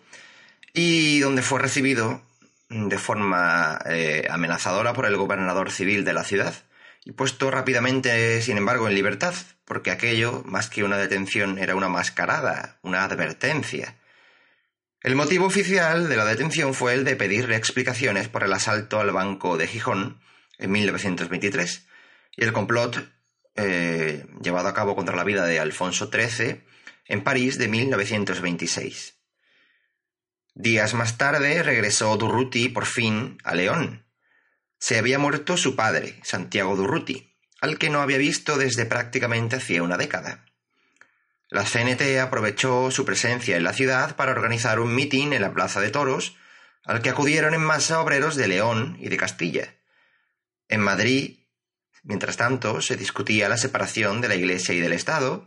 y 0.75 1.21
donde 1.21 1.41
fue 1.41 1.59
recibido 1.59 2.21
de 2.69 2.99
forma 2.99 3.79
eh, 3.87 4.29
amenazadora 4.29 4.93
por 4.93 5.07
el 5.07 5.17
gobernador 5.17 5.71
civil 5.71 6.05
de 6.05 6.13
la 6.13 6.23
ciudad 6.23 6.55
y 7.03 7.13
puesto 7.13 7.51
rápidamente, 7.51 8.43
sin 8.43 8.59
embargo, 8.59 8.89
en 8.89 8.95
libertad, 8.95 9.33
porque 9.65 9.91
aquello, 9.91 10.43
más 10.45 10.69
que 10.69 10.85
una 10.85 10.99
detención, 10.99 11.59
era 11.59 11.75
una 11.75 11.89
mascarada, 11.89 12.77
una 12.83 13.05
advertencia. 13.05 13.97
El 15.01 15.17
motivo 15.17 15.47
oficial 15.47 16.11
de 16.11 16.17
la 16.17 16.27
detención 16.27 16.75
fue 16.75 16.93
el 16.93 17.05
de 17.05 17.17
pedirle 17.17 17.57
explicaciones 17.57 18.29
por 18.29 18.45
el 18.45 18.53
asalto 18.53 19.01
al 19.01 19.13
Banco 19.13 19.57
de 19.57 19.67
Gijón 19.67 20.21
en 20.59 20.73
1923 20.73 21.87
y 22.37 22.45
el 22.45 22.53
complot 22.53 23.18
eh, 23.59 24.25
llevado 24.41 24.69
a 24.69 24.75
cabo 24.75 24.95
contra 24.95 25.17
la 25.17 25.25
vida 25.25 25.45
de 25.45 25.59
Alfonso 25.59 26.11
XIII 26.13 26.63
en 27.07 27.25
París 27.25 27.59
de 27.59 27.67
1926. 27.67 29.17
Días 30.55 30.95
más 30.95 31.19
tarde 31.19 31.63
regresó 31.63 32.17
Durruti 32.17 32.69
por 32.69 32.87
fin 32.87 33.39
a 33.43 33.55
León. 33.55 34.07
Se 34.79 34.97
había 34.97 35.19
muerto 35.19 35.57
su 35.57 35.75
padre, 35.75 36.21
Santiago 36.23 36.77
Durruti, 36.77 37.37
al 37.61 37.79
que 37.79 37.91
no 37.91 38.01
había 38.01 38.19
visto 38.19 38.57
desde 38.59 38.87
prácticamente 38.87 39.57
hacía 39.57 39.83
una 39.83 39.97
década. 39.97 40.45
La 41.49 41.65
CNT 41.65 42.21
aprovechó 42.21 42.91
su 42.91 43.05
presencia 43.05 43.57
en 43.57 43.65
la 43.65 43.73
ciudad 43.73 44.15
para 44.15 44.33
organizar 44.33 44.79
un 44.79 44.95
mitin 44.95 45.33
en 45.33 45.43
la 45.43 45.53
Plaza 45.53 45.81
de 45.81 45.91
Toros, 45.91 46.37
al 46.85 47.03
que 47.03 47.11
acudieron 47.11 47.55
en 47.55 47.61
masa 47.61 48.01
obreros 48.01 48.37
de 48.37 48.49
León 48.49 48.97
y 49.01 49.09
de 49.09 49.17
Castilla. 49.17 49.75
En 50.69 50.81
Madrid 50.81 51.38
Mientras 52.09 52.39
tanto, 52.39 52.81
se 52.81 52.97
discutía 52.97 53.51
la 53.51 53.59
separación 53.59 54.23
de 54.23 54.29
la 54.29 54.35
Iglesia 54.35 54.75
y 54.75 54.81
del 54.81 54.95
Estado. 54.95 55.47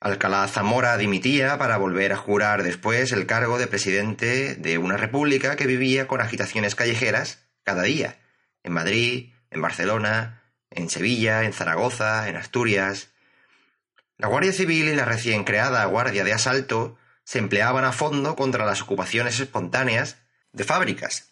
Alcalá 0.00 0.48
Zamora 0.48 0.96
dimitía 0.96 1.58
para 1.58 1.76
volver 1.76 2.10
a 2.14 2.16
jurar 2.16 2.62
después 2.62 3.12
el 3.12 3.26
cargo 3.26 3.58
de 3.58 3.66
presidente 3.66 4.54
de 4.54 4.78
una 4.78 4.96
república 4.96 5.56
que 5.56 5.66
vivía 5.66 6.08
con 6.08 6.22
agitaciones 6.22 6.74
callejeras 6.74 7.46
cada 7.64 7.82
día, 7.82 8.18
en 8.62 8.72
Madrid, 8.72 9.34
en 9.50 9.60
Barcelona, 9.60 10.42
en 10.70 10.88
Sevilla, 10.88 11.44
en 11.44 11.52
Zaragoza, 11.52 12.30
en 12.30 12.36
Asturias. 12.36 13.10
La 14.16 14.28
Guardia 14.28 14.54
Civil 14.54 14.88
y 14.88 14.94
la 14.94 15.04
recién 15.04 15.44
creada 15.44 15.84
Guardia 15.84 16.24
de 16.24 16.32
Asalto 16.32 16.96
se 17.24 17.40
empleaban 17.40 17.84
a 17.84 17.92
fondo 17.92 18.36
contra 18.36 18.64
las 18.64 18.80
ocupaciones 18.80 19.38
espontáneas 19.38 20.16
de 20.50 20.64
fábricas. 20.64 21.28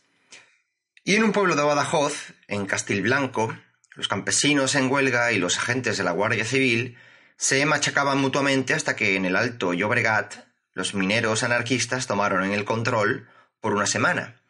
Y 1.04 1.14
en 1.14 1.24
un 1.24 1.32
pueblo 1.32 1.56
de 1.56 1.62
Badajoz, 1.62 2.34
en 2.48 2.66
Castilblanco, 2.66 3.56
los 3.94 4.08
campesinos 4.08 4.74
en 4.74 4.90
huelga 4.90 5.32
y 5.32 5.38
los 5.38 5.58
agentes 5.58 5.98
de 5.98 6.04
la 6.04 6.12
Guardia 6.12 6.44
Civil 6.44 6.96
se 7.36 7.64
machacaban 7.66 8.18
mutuamente 8.18 8.74
hasta 8.74 8.96
que 8.96 9.16
en 9.16 9.24
el 9.24 9.36
Alto 9.36 9.74
Llobregat 9.74 10.46
los 10.72 10.94
mineros 10.94 11.42
anarquistas 11.42 12.06
tomaron 12.06 12.50
el 12.52 12.64
control 12.64 13.28
por 13.60 13.74
una 13.74 13.86
semana 13.86 14.40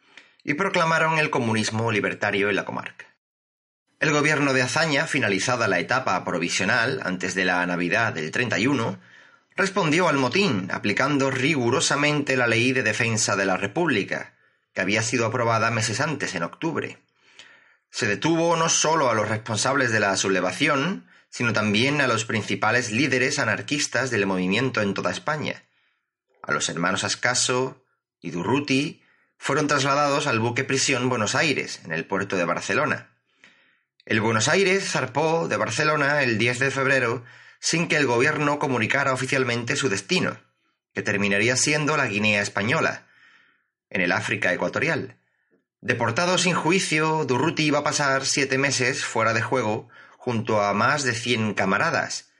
y 0.43 0.53
proclamaron 0.53 1.19
el 1.19 1.29
comunismo 1.29 1.91
libertario 1.91 2.49
en 2.49 2.55
la 2.55 2.65
comarca. 2.65 3.05
El 3.99 4.11
gobierno 4.11 4.53
de 4.53 4.61
Azaña, 4.61 5.07
finalizada 5.07 5.67
la 5.67 5.79
etapa 5.79 6.23
provisional 6.25 7.01
antes 7.03 7.35
de 7.35 7.45
la 7.45 7.65
Navidad 7.65 8.13
del 8.13 8.31
31, 8.31 8.99
respondió 9.55 10.09
al 10.09 10.17
motín 10.17 10.69
aplicando 10.71 11.31
rigurosamente 11.31 12.35
la 12.35 12.47
ley 12.47 12.73
de 12.73 12.83
defensa 12.83 13.35
de 13.35 13.45
la 13.45 13.55
República, 13.55 14.33
que 14.73 14.81
había 14.81 15.03
sido 15.03 15.25
aprobada 15.25 15.71
meses 15.71 16.01
antes, 16.01 16.35
en 16.35 16.43
octubre. 16.43 17.02
Se 17.93 18.07
detuvo 18.07 18.55
no 18.55 18.69
solo 18.69 19.11
a 19.11 19.13
los 19.13 19.29
responsables 19.29 19.91
de 19.91 19.99
la 19.99 20.17
sublevación, 20.17 21.05
sino 21.29 21.53
también 21.53 22.01
a 22.01 22.07
los 22.07 22.25
principales 22.25 22.89
líderes 22.91 23.37
anarquistas 23.37 24.09
del 24.09 24.25
movimiento 24.25 24.81
en 24.81 24.95
toda 24.95 25.11
España. 25.11 25.65
A 26.41 26.53
los 26.53 26.69
hermanos 26.69 27.03
Ascaso 27.03 27.85
y 28.19 28.31
Durruti 28.31 29.03
fueron 29.37 29.67
trasladados 29.67 30.25
al 30.25 30.39
buque 30.39 30.63
prisión 30.63 31.07
Buenos 31.07 31.35
Aires, 31.35 31.81
en 31.85 31.91
el 31.91 32.03
puerto 32.07 32.35
de 32.35 32.45
Barcelona. 32.45 33.11
El 34.05 34.21
Buenos 34.21 34.47
Aires 34.47 34.89
zarpó 34.89 35.47
de 35.47 35.57
Barcelona 35.57 36.23
el 36.23 36.39
10 36.39 36.57
de 36.57 36.71
febrero 36.71 37.23
sin 37.59 37.87
que 37.87 37.97
el 37.97 38.07
gobierno 38.07 38.57
comunicara 38.57 39.13
oficialmente 39.13 39.75
su 39.75 39.87
destino, 39.87 40.39
que 40.95 41.03
terminaría 41.03 41.55
siendo 41.57 41.95
la 41.95 42.07
Guinea 42.07 42.41
española, 42.41 43.05
en 43.91 44.01
el 44.01 44.11
África 44.11 44.51
ecuatorial, 44.51 45.19
Deportado 45.83 46.37
sin 46.37 46.53
juicio, 46.53 47.25
Durruti 47.25 47.63
iba 47.63 47.79
a 47.79 47.83
pasar 47.83 48.25
siete 48.25 48.57
meses 48.57 49.03
fuera 49.03 49.33
de 49.33 49.41
juego 49.41 49.89
junto 50.15 50.61
a 50.61 50.73
más 50.73 51.03
de 51.03 51.13
cien 51.13 51.53
camaradas. 51.53 52.31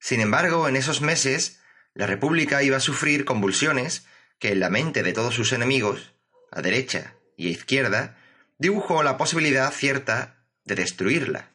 Sin 0.00 0.20
embargo, 0.20 0.66
en 0.66 0.74
esos 0.74 1.00
meses, 1.00 1.60
la 1.94 2.08
República 2.08 2.64
iba 2.64 2.78
a 2.78 2.80
sufrir 2.80 3.24
convulsiones 3.24 4.06
que 4.40 4.50
en 4.50 4.58
la 4.58 4.70
mente 4.70 5.04
de 5.04 5.12
todos 5.12 5.36
sus 5.36 5.52
enemigos, 5.52 6.14
a 6.50 6.62
derecha 6.62 7.14
y 7.36 7.46
a 7.46 7.50
izquierda, 7.50 8.18
dibujó 8.58 9.04
la 9.04 9.16
posibilidad 9.16 9.70
cierta 9.70 10.42
de 10.64 10.74
destruirla. 10.74 11.54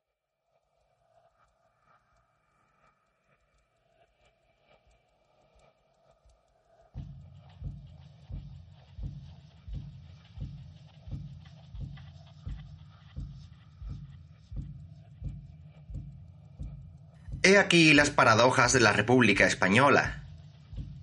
He 17.45 17.60
aquí 17.60 17.93
las 17.93 18.10
paradojas 18.10 18.73
de 18.73 18.79
la 18.79 18.91
República 18.91 19.45
Española. 19.45 20.23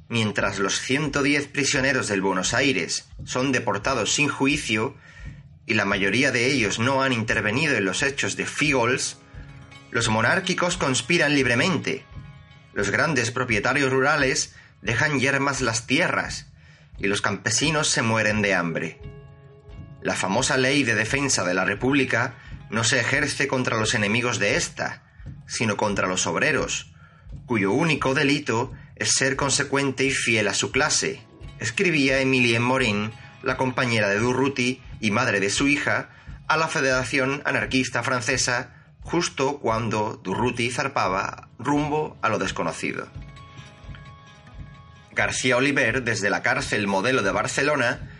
Mientras 0.09 0.59
los 0.59 0.81
110 0.81 1.47
prisioneros 1.47 2.09
del 2.09 2.21
Buenos 2.21 2.53
Aires 2.53 3.05
son 3.25 3.53
deportados 3.53 4.13
sin 4.13 4.29
juicio 4.29 4.97
y 5.67 5.75
la 5.75 5.85
mayoría 5.85 6.33
de 6.33 6.51
ellos 6.51 6.81
no 6.81 7.05
han 7.05 7.13
intervenido 7.13 7.77
en 7.77 7.85
los 7.85 8.03
hechos 8.03 8.35
de 8.35 8.47
Figols, 8.47 9.19
los 9.93 10.09
monárquicos 10.09 10.77
conspiran 10.77 11.37
libremente. 11.37 12.05
Los 12.75 12.91
grandes 12.91 13.31
propietarios 13.31 13.93
rurales 13.93 14.53
dejan 14.81 15.21
yermas 15.21 15.61
las 15.61 15.87
tierras 15.87 16.49
y 16.99 17.07
los 17.07 17.23
campesinos 17.23 17.87
se 17.87 18.03
mueren 18.03 18.43
de 18.43 18.55
hambre. 18.55 19.01
La 20.03 20.17
famosa 20.17 20.57
ley 20.57 20.83
de 20.83 20.97
defensa 20.97 21.45
de 21.45 21.55
la 21.55 21.65
República 21.65 22.35
no 22.69 22.83
se 22.83 22.99
ejerce 22.99 23.47
contra 23.47 23.79
los 23.79 23.95
enemigos 23.95 24.41
de 24.41 24.57
ésta, 24.57 25.05
sino 25.47 25.77
contra 25.77 26.07
los 26.07 26.27
obreros, 26.27 26.93
cuyo 27.47 27.73
único 27.73 28.15
delito 28.15 28.73
es 28.97 29.13
ser 29.13 29.37
consecuente 29.37 30.05
y 30.05 30.11
fiel 30.11 30.49
a 30.49 30.55
su 30.55 30.71
clase, 30.71 31.23
escribía 31.59 32.21
Emilie 32.21 32.61
Morin, 32.61 33.13
la 33.43 33.57
compañera 33.57 34.09
de 34.09 34.19
Durruti 34.19 34.81
y 35.01 35.11
madre 35.11 35.41
de 35.41 35.51
su 35.51 35.69
hija, 35.69 36.11
a 36.49 36.57
la 36.57 36.69
Federación 36.69 37.43
Anarquista 37.45 38.03
Francesa 38.03 38.75
justo 39.01 39.59
cuando 39.59 40.21
Durruti 40.23 40.71
zarpaba 40.71 41.49
rumbo 41.59 42.17
a 42.23 42.29
lo 42.29 42.39
desconocido. 42.39 43.09
García 45.13 45.57
Oliver, 45.57 46.03
desde 46.03 46.31
la 46.31 46.43
cárcel 46.43 46.87
modelo 46.87 47.23
de 47.23 47.33
Barcelona, 47.33 48.11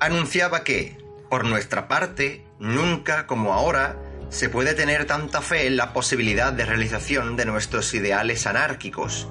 anunciaba 0.00 0.64
que, 0.64 0.98
por 1.30 1.44
nuestra 1.44 1.88
parte, 1.88 2.44
nunca 2.58 3.26
como 3.26 3.54
ahora, 3.54 3.96
se 4.32 4.48
puede 4.48 4.72
tener 4.72 5.04
tanta 5.04 5.42
fe 5.42 5.66
en 5.66 5.76
la 5.76 5.92
posibilidad 5.92 6.54
de 6.54 6.64
realización 6.64 7.36
de 7.36 7.44
nuestros 7.44 7.92
ideales 7.92 8.46
anárquicos. 8.46 9.28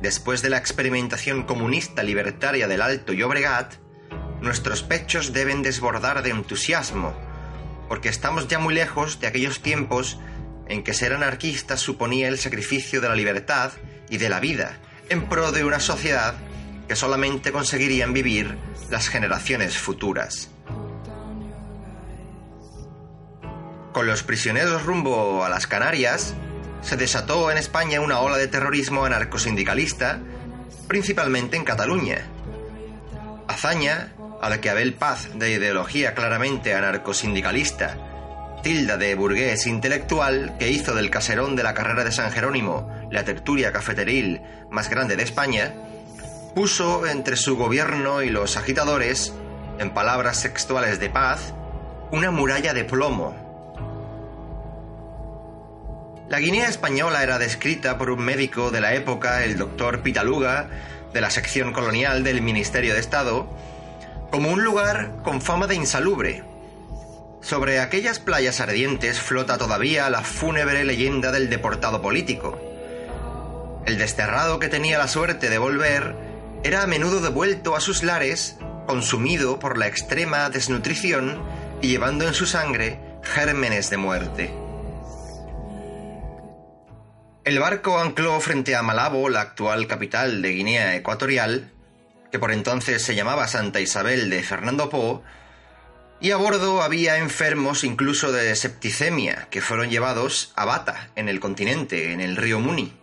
Después 0.00 0.42
de 0.42 0.48
la 0.48 0.58
experimentación 0.58 1.42
comunista 1.42 2.04
libertaria 2.04 2.68
del 2.68 2.82
Alto 2.82 3.12
Llobregat, 3.12 3.74
nuestros 4.40 4.84
pechos 4.84 5.32
deben 5.32 5.62
desbordar 5.62 6.22
de 6.22 6.30
entusiasmo, 6.30 7.14
porque 7.88 8.08
estamos 8.08 8.46
ya 8.46 8.60
muy 8.60 8.74
lejos 8.74 9.18
de 9.18 9.26
aquellos 9.26 9.60
tiempos 9.60 10.20
en 10.68 10.84
que 10.84 10.94
ser 10.94 11.12
anarquista 11.12 11.76
suponía 11.76 12.28
el 12.28 12.38
sacrificio 12.38 13.00
de 13.00 13.08
la 13.08 13.16
libertad 13.16 13.72
y 14.08 14.18
de 14.18 14.28
la 14.28 14.38
vida 14.38 14.78
en 15.08 15.28
pro 15.28 15.50
de 15.50 15.64
una 15.64 15.80
sociedad 15.80 16.36
que 16.86 16.94
solamente 16.94 17.50
conseguirían 17.50 18.12
vivir 18.12 18.56
las 18.88 19.08
generaciones 19.08 19.76
futuras. 19.76 20.48
Con 23.92 24.06
los 24.06 24.22
prisioneros 24.22 24.84
rumbo 24.84 25.44
a 25.44 25.48
las 25.48 25.66
Canarias, 25.66 26.34
se 26.80 26.96
desató 26.96 27.50
en 27.50 27.58
España 27.58 28.00
una 28.00 28.20
ola 28.20 28.36
de 28.36 28.46
terrorismo 28.46 29.04
anarcosindicalista, 29.04 30.20
principalmente 30.86 31.56
en 31.56 31.64
Cataluña. 31.64 32.18
Azaña 33.48 34.12
a 34.40 34.48
la 34.48 34.60
que 34.60 34.70
Abel 34.70 34.94
Paz, 34.94 35.28
de 35.34 35.50
ideología 35.50 36.14
claramente 36.14 36.74
anarcosindicalista, 36.74 37.96
tilda 38.62 38.96
de 38.96 39.14
burgués 39.14 39.66
intelectual 39.66 40.56
que 40.58 40.70
hizo 40.70 40.94
del 40.94 41.10
caserón 41.10 41.56
de 41.56 41.62
la 41.62 41.74
carrera 41.74 42.04
de 42.04 42.12
San 42.12 42.30
Jerónimo 42.30 42.88
la 43.10 43.24
tertulia 43.24 43.72
cafeteril 43.72 44.40
más 44.70 44.88
grande 44.88 45.16
de 45.16 45.24
España, 45.24 45.74
puso 46.54 47.06
entre 47.06 47.36
su 47.36 47.56
gobierno 47.56 48.22
y 48.22 48.30
los 48.30 48.56
agitadores, 48.56 49.34
en 49.78 49.90
palabras 49.90 50.42
textuales 50.42 51.00
de 51.00 51.10
paz, 51.10 51.54
una 52.12 52.30
muralla 52.30 52.72
de 52.72 52.84
plomo. 52.84 53.49
La 56.30 56.38
Guinea 56.38 56.68
española 56.68 57.24
era 57.24 57.40
descrita 57.40 57.98
por 57.98 58.08
un 58.08 58.20
médico 58.20 58.70
de 58.70 58.80
la 58.80 58.94
época, 58.94 59.42
el 59.42 59.58
doctor 59.58 60.00
Pitaluga, 60.00 60.70
de 61.12 61.20
la 61.20 61.28
sección 61.28 61.72
colonial 61.72 62.22
del 62.22 62.40
Ministerio 62.40 62.94
de 62.94 63.00
Estado, 63.00 63.48
como 64.30 64.52
un 64.52 64.62
lugar 64.62 65.10
con 65.24 65.42
fama 65.42 65.66
de 65.66 65.74
insalubre. 65.74 66.44
Sobre 67.40 67.80
aquellas 67.80 68.20
playas 68.20 68.60
ardientes 68.60 69.18
flota 69.18 69.58
todavía 69.58 70.08
la 70.08 70.22
fúnebre 70.22 70.84
leyenda 70.84 71.32
del 71.32 71.50
deportado 71.50 72.00
político. 72.00 72.60
El 73.84 73.98
desterrado 73.98 74.60
que 74.60 74.68
tenía 74.68 74.98
la 74.98 75.08
suerte 75.08 75.50
de 75.50 75.58
volver 75.58 76.14
era 76.62 76.84
a 76.84 76.86
menudo 76.86 77.20
devuelto 77.20 77.74
a 77.74 77.80
sus 77.80 78.04
lares, 78.04 78.56
consumido 78.86 79.58
por 79.58 79.78
la 79.78 79.88
extrema 79.88 80.48
desnutrición 80.48 81.42
y 81.82 81.88
llevando 81.88 82.24
en 82.28 82.34
su 82.34 82.46
sangre 82.46 83.00
gérmenes 83.24 83.90
de 83.90 83.96
muerte. 83.96 84.59
El 87.50 87.58
barco 87.58 87.98
ancló 87.98 88.40
frente 88.40 88.76
a 88.76 88.82
Malabo, 88.84 89.28
la 89.28 89.40
actual 89.40 89.88
capital 89.88 90.40
de 90.40 90.50
Guinea 90.50 90.94
Ecuatorial, 90.94 91.72
que 92.30 92.38
por 92.38 92.52
entonces 92.52 93.02
se 93.02 93.16
llamaba 93.16 93.48
Santa 93.48 93.80
Isabel 93.80 94.30
de 94.30 94.44
Fernando 94.44 94.88
Po, 94.88 95.24
y 96.20 96.30
a 96.30 96.36
bordo 96.36 96.80
había 96.80 97.18
enfermos 97.18 97.82
incluso 97.82 98.30
de 98.30 98.54
septicemia 98.54 99.48
que 99.50 99.62
fueron 99.62 99.90
llevados 99.90 100.52
a 100.54 100.64
Bata, 100.64 101.10
en 101.16 101.28
el 101.28 101.40
continente, 101.40 102.12
en 102.12 102.20
el 102.20 102.36
río 102.36 102.60
Muni. 102.60 102.96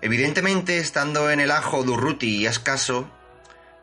Evidentemente, 0.00 0.78
estando 0.78 1.28
en 1.32 1.40
el 1.40 1.50
ajo 1.50 1.82
Durruti 1.82 2.36
y 2.36 2.46
Escaso, 2.46 3.10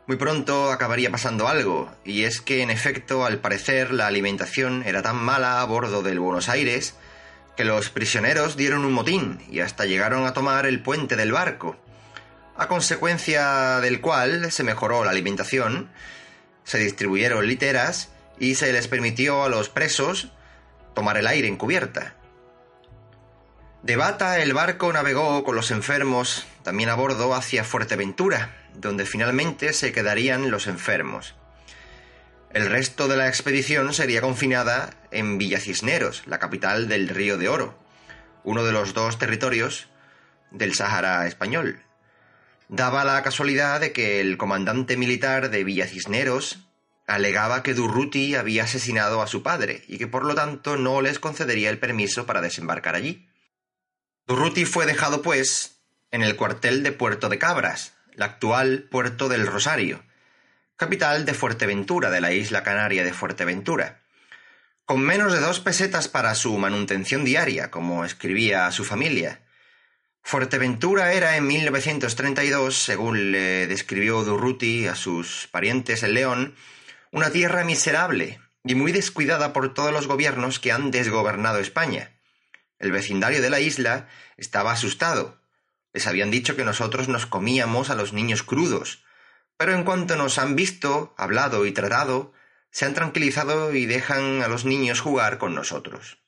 muy 0.06 0.16
pronto 0.16 0.72
acabaría 0.72 1.10
pasando 1.10 1.46
algo, 1.46 1.94
y 2.06 2.22
es 2.22 2.40
que 2.40 2.62
en 2.62 2.70
efecto, 2.70 3.26
al 3.26 3.36
parecer, 3.40 3.92
la 3.92 4.06
alimentación 4.06 4.82
era 4.86 5.02
tan 5.02 5.16
mala 5.16 5.60
a 5.60 5.64
bordo 5.66 6.02
del 6.02 6.20
Buenos 6.20 6.48
Aires 6.48 6.94
que 7.56 7.64
los 7.64 7.90
prisioneros 7.90 8.56
dieron 8.56 8.84
un 8.84 8.92
motín 8.92 9.40
y 9.50 9.60
hasta 9.60 9.86
llegaron 9.86 10.26
a 10.26 10.34
tomar 10.34 10.66
el 10.66 10.82
puente 10.82 11.16
del 11.16 11.32
barco, 11.32 11.76
a 12.56 12.68
consecuencia 12.68 13.80
del 13.80 14.00
cual 14.00 14.52
se 14.52 14.62
mejoró 14.62 15.04
la 15.04 15.10
alimentación, 15.10 15.90
se 16.64 16.78
distribuyeron 16.78 17.46
literas 17.46 18.10
y 18.38 18.54
se 18.54 18.72
les 18.72 18.88
permitió 18.88 19.44
a 19.44 19.48
los 19.48 19.68
presos 19.68 20.28
tomar 20.94 21.16
el 21.16 21.26
aire 21.26 21.48
en 21.48 21.56
cubierta. 21.56 22.14
De 23.82 23.96
Bata 23.96 24.40
el 24.40 24.52
barco 24.52 24.92
navegó 24.92 25.44
con 25.44 25.54
los 25.54 25.70
enfermos 25.70 26.46
también 26.62 26.88
a 26.88 26.94
bordo 26.94 27.34
hacia 27.34 27.62
Fuerteventura, 27.62 28.56
donde 28.74 29.06
finalmente 29.06 29.72
se 29.72 29.92
quedarían 29.92 30.50
los 30.50 30.66
enfermos. 30.66 31.36
El 32.56 32.70
resto 32.70 33.06
de 33.06 33.18
la 33.18 33.28
expedición 33.28 33.92
sería 33.92 34.22
confinada 34.22 34.88
en 35.10 35.36
Villa 35.36 35.60
Cisneros, 35.60 36.22
la 36.24 36.38
capital 36.38 36.88
del 36.88 37.10
Río 37.10 37.36
de 37.36 37.50
Oro, 37.50 37.78
uno 38.44 38.64
de 38.64 38.72
los 38.72 38.94
dos 38.94 39.18
territorios 39.18 39.88
del 40.52 40.72
Sáhara 40.72 41.26
español. 41.26 41.82
Daba 42.70 43.04
la 43.04 43.22
casualidad 43.22 43.80
de 43.80 43.92
que 43.92 44.22
el 44.22 44.38
comandante 44.38 44.96
militar 44.96 45.50
de 45.50 45.64
Villa 45.64 45.86
Cisneros 45.86 46.66
alegaba 47.06 47.62
que 47.62 47.74
Durruti 47.74 48.36
había 48.36 48.64
asesinado 48.64 49.20
a 49.20 49.26
su 49.26 49.42
padre 49.42 49.84
y 49.86 49.98
que 49.98 50.06
por 50.06 50.24
lo 50.24 50.34
tanto 50.34 50.78
no 50.78 51.02
les 51.02 51.18
concedería 51.18 51.68
el 51.68 51.78
permiso 51.78 52.24
para 52.24 52.40
desembarcar 52.40 52.94
allí. 52.94 53.28
Durruti 54.26 54.64
fue 54.64 54.86
dejado, 54.86 55.20
pues, 55.20 55.82
en 56.10 56.22
el 56.22 56.36
cuartel 56.36 56.82
de 56.82 56.92
Puerto 56.92 57.28
de 57.28 57.36
Cabras, 57.36 57.92
la 58.14 58.24
actual 58.24 58.88
Puerto 58.90 59.28
del 59.28 59.46
Rosario, 59.46 60.02
capital 60.76 61.24
de 61.24 61.32
Fuerteventura, 61.32 62.10
de 62.10 62.20
la 62.20 62.32
isla 62.32 62.62
canaria 62.62 63.02
de 63.02 63.14
Fuerteventura. 63.14 64.02
Con 64.84 65.00
menos 65.00 65.32
de 65.32 65.40
dos 65.40 65.58
pesetas 65.58 66.06
para 66.06 66.34
su 66.34 66.56
manutención 66.58 67.24
diaria, 67.24 67.70
como 67.70 68.04
escribía 68.04 68.66
a 68.66 68.72
su 68.72 68.84
familia. 68.84 69.40
Fuerteventura 70.22 71.14
era 71.14 71.36
en 71.36 71.46
1932, 71.46 72.76
según 72.76 73.32
le 73.32 73.66
describió 73.66 74.22
Durruti 74.22 74.86
a 74.86 74.94
sus 74.94 75.48
parientes 75.50 76.02
en 76.02 76.12
León, 76.12 76.54
una 77.10 77.30
tierra 77.30 77.64
miserable 77.64 78.38
y 78.62 78.74
muy 78.74 78.92
descuidada 78.92 79.54
por 79.54 79.72
todos 79.72 79.92
los 79.92 80.06
gobiernos 80.06 80.60
que 80.60 80.72
han 80.72 80.90
desgobernado 80.90 81.58
España. 81.58 82.12
El 82.78 82.92
vecindario 82.92 83.40
de 83.40 83.48
la 83.48 83.60
isla 83.60 84.08
estaba 84.36 84.72
asustado. 84.72 85.40
Les 85.94 86.06
habían 86.06 86.30
dicho 86.30 86.54
que 86.54 86.64
nosotros 86.64 87.08
nos 87.08 87.24
comíamos 87.24 87.88
a 87.88 87.94
los 87.94 88.12
niños 88.12 88.42
crudos, 88.42 89.05
pero 89.56 89.74
en 89.74 89.84
cuanto 89.84 90.16
nos 90.16 90.38
han 90.38 90.56
visto, 90.56 91.14
hablado 91.16 91.66
y 91.66 91.72
tratado, 91.72 92.32
se 92.70 92.84
han 92.84 92.94
tranquilizado 92.94 93.74
y 93.74 93.86
dejan 93.86 94.42
a 94.42 94.48
los 94.48 94.64
niños 94.64 95.00
jugar 95.00 95.38
con 95.38 95.54
nosotros. 95.54 96.18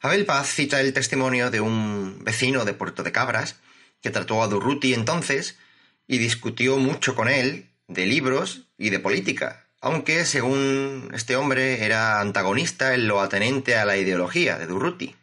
Abel 0.00 0.26
Paz 0.26 0.48
cita 0.48 0.80
el 0.80 0.92
testimonio 0.92 1.50
de 1.50 1.60
un 1.60 2.24
vecino 2.24 2.64
de 2.64 2.74
Puerto 2.74 3.02
de 3.02 3.12
Cabras 3.12 3.60
que 4.00 4.10
trató 4.10 4.42
a 4.42 4.48
Durruti 4.48 4.92
entonces 4.92 5.58
y 6.06 6.18
discutió 6.18 6.76
mucho 6.78 7.14
con 7.14 7.28
él 7.28 7.70
de 7.88 8.06
libros 8.06 8.68
y 8.76 8.90
de 8.90 8.98
política, 8.98 9.66
aunque 9.80 10.24
según 10.26 11.10
este 11.14 11.36
hombre 11.36 11.84
era 11.84 12.20
antagonista 12.20 12.94
en 12.94 13.08
lo 13.08 13.20
atenente 13.20 13.76
a 13.76 13.84
la 13.84 13.96
ideología 13.96 14.58
de 14.58 14.66
Durruti. 14.66 15.16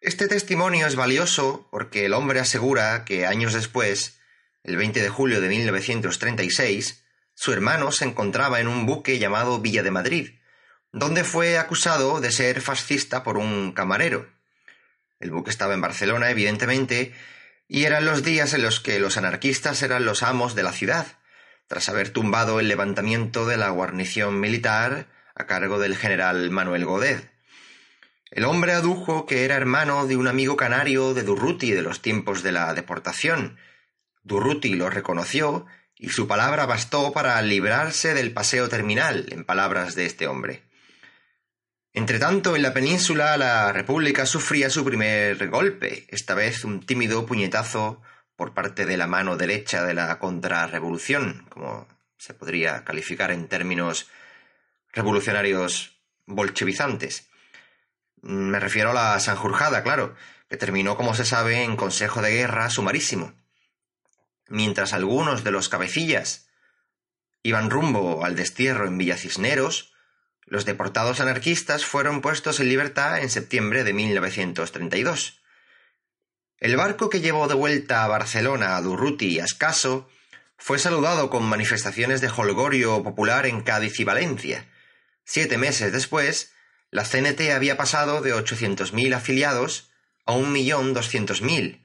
Este 0.00 0.28
testimonio 0.28 0.86
es 0.86 0.96
valioso 0.96 1.68
porque 1.70 2.06
el 2.06 2.12
hombre 2.12 2.40
asegura 2.40 3.04
que 3.04 3.26
años 3.26 3.52
después 3.52 4.18
el 4.64 4.76
20 4.76 5.02
de 5.02 5.08
julio 5.08 5.40
de 5.40 5.48
1936, 5.48 7.04
su 7.34 7.52
hermano 7.52 7.90
se 7.92 8.04
encontraba 8.04 8.60
en 8.60 8.68
un 8.68 8.86
buque 8.86 9.18
llamado 9.18 9.60
Villa 9.60 9.82
de 9.82 9.90
Madrid, 9.90 10.30
donde 10.92 11.24
fue 11.24 11.58
acusado 11.58 12.20
de 12.20 12.30
ser 12.30 12.60
fascista 12.60 13.22
por 13.22 13.38
un 13.38 13.72
camarero. 13.72 14.30
El 15.18 15.30
buque 15.30 15.50
estaba 15.50 15.74
en 15.74 15.80
Barcelona, 15.80 16.30
evidentemente, 16.30 17.14
y 17.66 17.84
eran 17.84 18.04
los 18.04 18.22
días 18.22 18.52
en 18.54 18.62
los 18.62 18.80
que 18.80 19.00
los 19.00 19.16
anarquistas 19.16 19.82
eran 19.82 20.04
los 20.04 20.22
amos 20.22 20.54
de 20.54 20.62
la 20.62 20.72
ciudad, 20.72 21.06
tras 21.66 21.88
haber 21.88 22.10
tumbado 22.10 22.60
el 22.60 22.68
levantamiento 22.68 23.46
de 23.46 23.56
la 23.56 23.70
guarnición 23.70 24.40
militar 24.40 25.06
a 25.34 25.46
cargo 25.46 25.78
del 25.78 25.96
general 25.96 26.50
Manuel 26.50 26.84
Godet. 26.84 27.32
El 28.30 28.44
hombre 28.44 28.72
adujo 28.72 29.26
que 29.26 29.44
era 29.44 29.56
hermano 29.56 30.06
de 30.06 30.16
un 30.16 30.28
amigo 30.28 30.56
canario 30.56 31.14
de 31.14 31.22
Durruti 31.22 31.70
de 31.70 31.82
los 31.82 32.02
tiempos 32.02 32.42
de 32.42 32.52
la 32.52 32.74
deportación, 32.74 33.58
Durruti 34.22 34.74
lo 34.74 34.88
reconoció 34.88 35.66
y 35.96 36.10
su 36.10 36.26
palabra 36.26 36.66
bastó 36.66 37.12
para 37.12 37.40
librarse 37.42 38.14
del 38.14 38.32
paseo 38.32 38.68
terminal, 38.68 39.26
en 39.30 39.44
palabras 39.44 39.94
de 39.94 40.06
este 40.06 40.26
hombre. 40.26 40.62
Entretanto, 41.92 42.56
en 42.56 42.62
la 42.62 42.72
península 42.72 43.36
la 43.36 43.72
República 43.72 44.24
sufría 44.24 44.70
su 44.70 44.84
primer 44.84 45.48
golpe, 45.48 46.06
esta 46.08 46.34
vez 46.34 46.64
un 46.64 46.84
tímido 46.84 47.26
puñetazo 47.26 48.00
por 48.36 48.54
parte 48.54 48.86
de 48.86 48.96
la 48.96 49.06
mano 49.06 49.36
derecha 49.36 49.84
de 49.84 49.94
la 49.94 50.18
contrarrevolución, 50.18 51.46
como 51.50 51.86
se 52.16 52.34
podría 52.34 52.84
calificar 52.84 53.30
en 53.30 53.46
términos 53.46 54.08
revolucionarios 54.92 56.00
bolchevizantes. 56.26 57.28
Me 58.22 58.58
refiero 58.58 58.90
a 58.90 58.94
la 58.94 59.20
Sanjurjada, 59.20 59.82
claro, 59.82 60.14
que 60.48 60.56
terminó, 60.56 60.96
como 60.96 61.14
se 61.14 61.24
sabe, 61.24 61.62
en 61.62 61.76
consejo 61.76 62.22
de 62.22 62.32
guerra 62.32 62.70
sumarísimo 62.70 63.34
mientras 64.52 64.92
algunos 64.92 65.44
de 65.44 65.50
los 65.50 65.70
cabecillas 65.70 66.46
iban 67.42 67.70
rumbo 67.70 68.24
al 68.24 68.36
destierro 68.36 68.86
en 68.86 68.98
Villa 68.98 69.16
Cisneros, 69.16 69.94
los 70.44 70.66
deportados 70.66 71.20
anarquistas 71.20 71.86
fueron 71.86 72.20
puestos 72.20 72.60
en 72.60 72.68
libertad 72.68 73.20
en 73.20 73.30
septiembre 73.30 73.82
de 73.82 73.94
1932. 73.94 75.40
El 76.58 76.76
barco 76.76 77.08
que 77.08 77.20
llevó 77.20 77.48
de 77.48 77.54
vuelta 77.54 78.04
a 78.04 78.08
Barcelona 78.08 78.76
a 78.76 78.82
Durruti 78.82 79.28
y 79.28 79.40
a 79.40 79.44
Escaso 79.44 80.08
fue 80.58 80.78
saludado 80.78 81.30
con 81.30 81.44
manifestaciones 81.44 82.20
de 82.20 82.28
holgorio 82.28 83.02
popular 83.02 83.46
en 83.46 83.62
Cádiz 83.62 83.98
y 83.98 84.04
Valencia. 84.04 84.68
Siete 85.24 85.56
meses 85.56 85.92
después, 85.92 86.52
la 86.90 87.04
CNT 87.04 87.52
había 87.52 87.78
pasado 87.78 88.20
de 88.20 88.34
800.000 88.34 89.14
afiliados 89.14 89.90
a 90.26 90.34
1.200.000, 90.34 91.81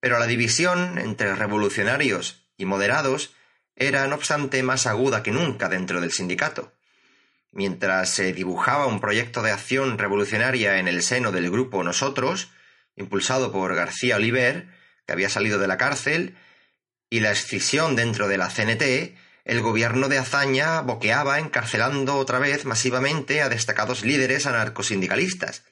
pero 0.00 0.18
la 0.18 0.26
división 0.26 0.98
entre 0.98 1.34
revolucionarios 1.34 2.46
y 2.56 2.64
moderados 2.64 3.34
era, 3.76 4.06
no 4.06 4.16
obstante, 4.16 4.62
más 4.62 4.86
aguda 4.86 5.22
que 5.22 5.30
nunca 5.30 5.68
dentro 5.68 6.00
del 6.00 6.12
sindicato. 6.12 6.72
Mientras 7.52 8.10
se 8.10 8.32
dibujaba 8.32 8.86
un 8.86 9.00
proyecto 9.00 9.42
de 9.42 9.50
acción 9.50 9.98
revolucionaria 9.98 10.78
en 10.78 10.88
el 10.88 11.02
seno 11.02 11.32
del 11.32 11.50
grupo 11.50 11.82
Nosotros, 11.82 12.50
impulsado 12.96 13.52
por 13.52 13.74
García 13.74 14.16
Oliver, 14.16 14.68
que 15.06 15.12
había 15.12 15.28
salido 15.28 15.58
de 15.58 15.66
la 15.66 15.76
cárcel, 15.76 16.36
y 17.08 17.20
la 17.20 17.32
escisión 17.32 17.96
dentro 17.96 18.28
de 18.28 18.38
la 18.38 18.48
CNT, 18.48 19.16
el 19.44 19.62
gobierno 19.62 20.08
de 20.08 20.18
Azaña 20.18 20.80
boqueaba 20.82 21.38
encarcelando 21.38 22.16
otra 22.16 22.38
vez 22.38 22.64
masivamente 22.66 23.42
a 23.42 23.48
destacados 23.48 24.04
líderes 24.04 24.46
anarcosindicalistas. 24.46 25.64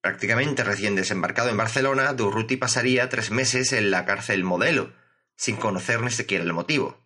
Prácticamente 0.00 0.64
recién 0.64 0.94
desembarcado 0.94 1.50
en 1.50 1.56
Barcelona, 1.56 2.12
Durruti 2.14 2.56
pasaría 2.56 3.08
tres 3.08 3.30
meses 3.30 3.72
en 3.72 3.90
la 3.90 4.06
cárcel 4.06 4.44
modelo, 4.44 4.92
sin 5.36 5.56
conocer 5.56 6.00
ni 6.00 6.10
siquiera 6.10 6.44
el 6.44 6.52
motivo. 6.52 6.98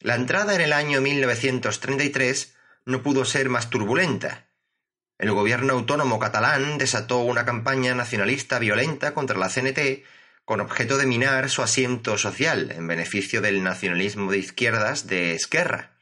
La 0.00 0.14
entrada 0.14 0.54
en 0.54 0.60
el 0.60 0.72
año 0.72 1.00
1933 1.00 2.54
no 2.84 3.02
pudo 3.02 3.24
ser 3.24 3.48
más 3.48 3.70
turbulenta. 3.70 4.46
El 5.18 5.32
gobierno 5.32 5.72
autónomo 5.72 6.18
catalán 6.18 6.78
desató 6.78 7.18
una 7.18 7.44
campaña 7.44 7.94
nacionalista 7.94 8.58
violenta 8.58 9.14
contra 9.14 9.38
la 9.38 9.48
CNT 9.48 10.04
con 10.44 10.60
objeto 10.60 10.98
de 10.98 11.06
minar 11.06 11.48
su 11.48 11.62
asiento 11.62 12.18
social 12.18 12.70
en 12.72 12.86
beneficio 12.86 13.40
del 13.40 13.62
nacionalismo 13.62 14.30
de 14.30 14.38
izquierdas 14.38 15.06
de 15.06 15.34
Esquerra. 15.34 15.92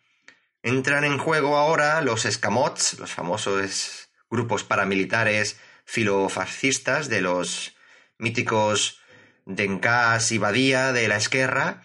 Entran 0.63 1.05
en 1.05 1.19
juego 1.19 1.57
ahora 1.57 2.01
los 2.01 2.25
escamots, 2.25 2.99
los 2.99 3.13
famosos 3.13 4.11
grupos 4.33 4.64
paramilitares 4.64 5.61
filofascistas 5.85 7.09
de 7.09 7.21
los 7.21 7.77
míticos 8.18 8.99
Dencas 9.45 10.33
y 10.33 10.38
Badía 10.38 10.92
de 10.92 11.07
la 11.07 11.16
Esquerra, 11.16 11.83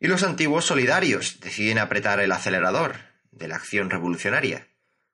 y 0.00 0.06
los 0.06 0.22
antiguos 0.22 0.64
solidarios 0.64 1.40
deciden 1.40 1.78
apretar 1.78 2.20
el 2.20 2.30
acelerador 2.30 2.96
de 3.32 3.48
la 3.48 3.56
acción 3.56 3.90
revolucionaria. 3.90 4.68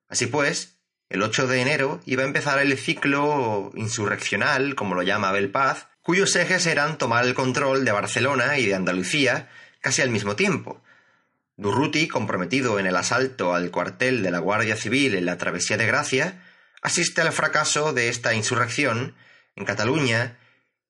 Así 0.08 0.26
pues, 0.26 0.78
el 1.08 1.22
8 1.22 1.46
de 1.46 1.62
enero 1.62 2.00
iba 2.04 2.22
a 2.22 2.26
empezar 2.26 2.58
el 2.58 2.76
ciclo 2.76 3.72
insurreccional, 3.74 4.74
como 4.74 4.94
lo 4.94 5.02
llama 5.02 5.30
Abel 5.30 5.50
Paz, 5.50 5.86
cuyos 6.02 6.36
ejes 6.36 6.66
eran 6.66 6.98
tomar 6.98 7.24
el 7.24 7.34
control 7.34 7.84
de 7.86 7.92
Barcelona 7.92 8.58
y 8.58 8.66
de 8.66 8.74
Andalucía 8.74 9.48
casi 9.80 10.02
al 10.02 10.10
mismo 10.10 10.36
tiempo. 10.36 10.82
Durruti, 11.56 12.08
comprometido 12.08 12.78
en 12.78 12.86
el 12.86 12.96
asalto 12.96 13.54
al 13.54 13.70
cuartel 13.70 14.22
de 14.22 14.30
la 14.30 14.40
Guardia 14.40 14.76
Civil 14.76 15.14
en 15.14 15.24
la 15.24 15.38
Travesía 15.38 15.76
de 15.78 15.86
Gracia, 15.86 16.42
asiste 16.84 17.22
al 17.22 17.32
fracaso 17.32 17.94
de 17.94 18.10
esta 18.10 18.34
insurrección 18.34 19.16
en 19.56 19.64
Cataluña 19.64 20.38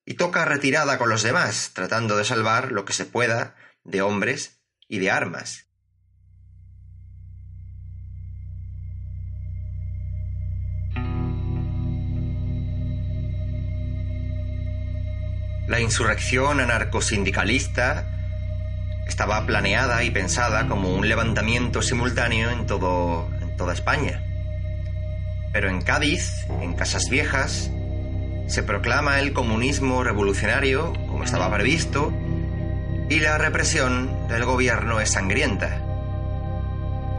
y 0.05 0.15
toca 0.15 0.45
retirada 0.45 0.99
con 0.99 1.09
los 1.09 1.23
demás, 1.23 1.71
tratando 1.73 2.17
de 2.17 2.25
salvar 2.25 2.73
lo 2.73 2.85
que 2.85 2.93
se 2.93 3.07
pueda 3.07 3.55
de 3.85 4.03
hombres 4.03 4.59
y 4.89 4.99
de 4.99 5.13
armas. 5.13 5.67
La 15.69 15.81
insurrección 15.81 16.61
anarcosindicalista 16.61 18.11
estaba 19.07 19.47
planeada 19.47 20.03
y 20.03 20.11
pensada 20.11 20.67
como 20.69 20.93
un 20.93 21.09
levantamiento 21.09 21.83
simultáneo 21.83 22.51
en, 22.51 22.67
todo, 22.67 23.31
en 23.41 23.57
toda 23.57 23.73
España. 23.73 24.34
Pero 25.55 25.71
en 25.71 25.83
Cádiz, 25.83 26.47
en 26.61 26.75
Casas 26.75 27.09
Viejas, 27.09 27.71
se 28.49 28.65
proclama 28.65 29.21
el 29.21 29.33
comunismo 29.33 30.03
revolucionario, 30.03 30.93
como 31.07 31.23
estaba 31.23 31.49
previsto, 31.55 32.13
y 33.09 33.21
la 33.21 33.39
represión 33.39 34.27
del 34.27 34.45
gobierno 34.45 34.99
es 34.99 35.11
sangrienta. 35.11 35.81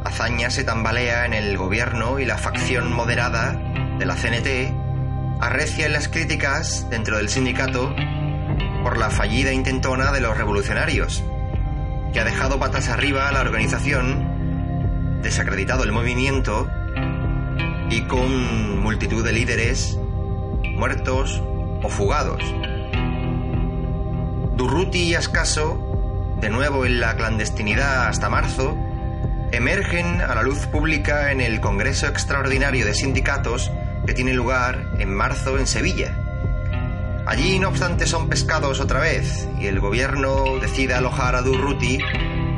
Azaña 0.03 0.49
se 0.49 0.65
tambalea 0.65 1.25
en 1.25 1.33
el 1.33 1.57
gobierno 1.57 2.19
y 2.19 2.25
la 2.25 2.37
facción 2.37 2.91
moderada 2.91 3.53
de 3.97 4.05
la 4.05 4.15
CNT 4.15 5.39
arrecia 5.39 5.85
en 5.85 5.93
las 5.93 6.09
críticas 6.09 6.89
dentro 6.89 7.15
del 7.15 7.29
sindicato 7.29 7.95
por 8.83 8.97
la 8.97 9.11
fallida 9.11 9.53
intentona 9.53 10.11
de 10.11 10.19
los 10.19 10.37
revolucionarios, 10.37 11.23
que 12.11 12.19
ha 12.19 12.25
dejado 12.25 12.59
patas 12.59 12.89
arriba 12.89 13.29
a 13.29 13.31
la 13.31 13.39
organización, 13.39 15.21
desacreditado 15.21 15.85
el 15.85 15.93
movimiento 15.93 16.69
y 17.89 18.01
con 18.03 18.79
multitud 18.79 19.23
de 19.23 19.33
líderes 19.33 19.97
muertos 20.75 21.41
o 21.83 21.89
fugados. 21.89 22.41
Durruti 24.55 25.03
y 25.03 25.15
Ascaso, 25.15 26.37
de 26.41 26.49
nuevo 26.49 26.85
en 26.85 26.99
la 26.99 27.15
clandestinidad 27.15 28.07
hasta 28.07 28.29
marzo, 28.29 28.75
emergen 29.51 30.21
a 30.21 30.35
la 30.35 30.43
luz 30.43 30.67
pública 30.67 31.31
en 31.31 31.41
el 31.41 31.61
Congreso 31.61 32.07
Extraordinario 32.07 32.85
de 32.85 32.93
Sindicatos 32.93 33.71
que 34.05 34.13
tiene 34.13 34.33
lugar 34.33 34.91
en 34.99 35.13
marzo 35.13 35.57
en 35.57 35.67
Sevilla. 35.67 36.17
Allí, 37.25 37.57
no 37.59 37.69
obstante, 37.69 38.05
son 38.05 38.29
pescados 38.29 38.79
otra 38.79 38.99
vez 38.99 39.47
y 39.59 39.67
el 39.67 39.79
gobierno 39.79 40.59
decide 40.61 40.93
alojar 40.93 41.35
a 41.35 41.41
Durruti 41.41 41.97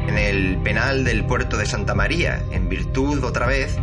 en 0.07 0.17
el 0.17 0.57
penal 0.57 1.03
del 1.03 1.25
puerto 1.25 1.57
de 1.57 1.65
Santa 1.65 1.93
María, 1.93 2.43
en 2.51 2.67
virtud 2.67 3.23
otra 3.23 3.45
vez 3.45 3.77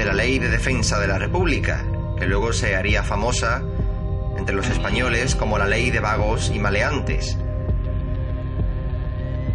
de 0.00 0.06
la 0.06 0.14
Ley 0.14 0.38
de 0.38 0.48
Defensa 0.48 0.98
de 0.98 1.06
la 1.06 1.18
República, 1.18 1.84
que 2.18 2.24
luego 2.24 2.54
se 2.54 2.74
haría 2.74 3.02
famosa 3.02 3.62
entre 4.34 4.54
los 4.54 4.66
españoles 4.70 5.34
como 5.34 5.58
la 5.58 5.66
ley 5.66 5.90
de 5.90 6.00
vagos 6.00 6.50
y 6.54 6.58
maleantes. 6.58 7.36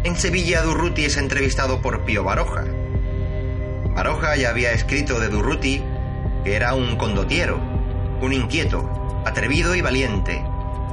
En 0.04 0.14
Sevilla 0.14 0.62
Durruti 0.62 1.06
es 1.06 1.16
entrevistado 1.16 1.82
por 1.82 2.04
Pío 2.04 2.22
Baroja. 2.22 2.62
Baroja 3.96 4.36
ya 4.36 4.50
había 4.50 4.70
escrito 4.70 5.18
de 5.18 5.30
Durruti 5.30 5.82
que 6.44 6.54
era 6.54 6.74
un 6.74 6.94
condotiero, 6.94 7.58
un 8.20 8.32
inquieto, 8.32 9.24
atrevido 9.26 9.74
y 9.74 9.80
valiente, 9.80 10.44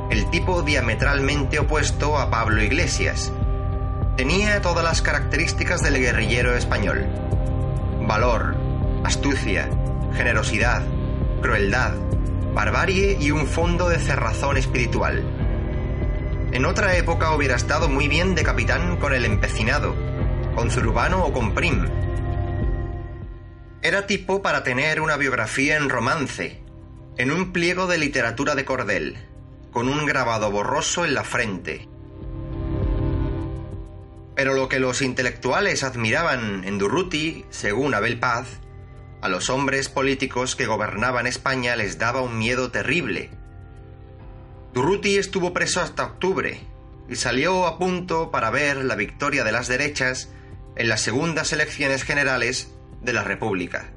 el 0.09 0.31
tipo 0.31 0.63
diametralmente 0.63 1.59
opuesto 1.59 2.17
a 2.17 2.31
Pablo 2.31 2.63
Iglesias. 2.63 3.31
Tenía 4.17 4.63
todas 4.63 4.83
las 4.83 5.03
características 5.03 5.83
del 5.83 5.99
guerrillero 5.99 6.55
español. 6.55 7.05
Valor, 8.07 8.62
astucia, 9.03 9.69
generosidad, 10.15 10.83
crueldad, 11.41 11.93
barbarie 12.53 13.17
y 13.19 13.31
un 13.31 13.47
fondo 13.47 13.89
de 13.89 13.99
cerrazón 13.99 14.57
espiritual. 14.57 15.23
En 16.51 16.65
otra 16.65 16.95
época 16.95 17.35
hubiera 17.35 17.55
estado 17.55 17.89
muy 17.89 18.07
bien 18.07 18.35
de 18.35 18.43
capitán 18.43 18.97
con 18.97 19.13
el 19.13 19.25
empecinado, 19.25 19.95
con 20.55 20.69
Zurbano 20.69 21.25
o 21.25 21.33
con 21.33 21.53
Prim. 21.53 21.85
Era 23.81 24.07
tipo 24.07 24.41
para 24.41 24.63
tener 24.63 25.01
una 25.01 25.17
biografía 25.17 25.75
en 25.75 25.89
romance, 25.89 26.61
en 27.17 27.31
un 27.31 27.51
pliego 27.51 27.87
de 27.87 27.97
literatura 27.97 28.55
de 28.55 28.65
cordel, 28.65 29.17
con 29.71 29.89
un 29.89 30.05
grabado 30.05 30.51
borroso 30.51 31.03
en 31.03 31.15
la 31.15 31.23
frente. 31.23 31.89
Pero 34.35 34.53
lo 34.53 34.69
que 34.69 34.79
los 34.79 35.01
intelectuales 35.01 35.83
admiraban 35.83 36.63
en 36.63 36.77
Durruti, 36.77 37.45
según 37.49 37.93
Abel 37.93 38.19
Paz, 38.19 38.59
a 39.23 39.29
los 39.29 39.49
hombres 39.49 39.87
políticos 39.87 40.57
que 40.57 40.65
gobernaban 40.65 41.27
España 41.27 41.77
les 41.77 41.97
daba 41.97 42.19
un 42.19 42.37
miedo 42.37 42.71
terrible. 42.71 43.29
Durruti 44.73 45.15
estuvo 45.15 45.53
preso 45.53 45.79
hasta 45.79 46.03
octubre 46.03 46.59
y 47.07 47.15
salió 47.15 47.65
a 47.65 47.79
punto 47.79 48.31
para 48.31 48.49
ver 48.49 48.83
la 48.83 48.95
victoria 48.95 49.45
de 49.45 49.53
las 49.53 49.69
derechas 49.69 50.29
en 50.75 50.89
las 50.89 50.99
segundas 50.99 51.53
elecciones 51.53 52.03
generales 52.03 52.73
de 53.01 53.13
la 53.13 53.23
República. 53.23 53.93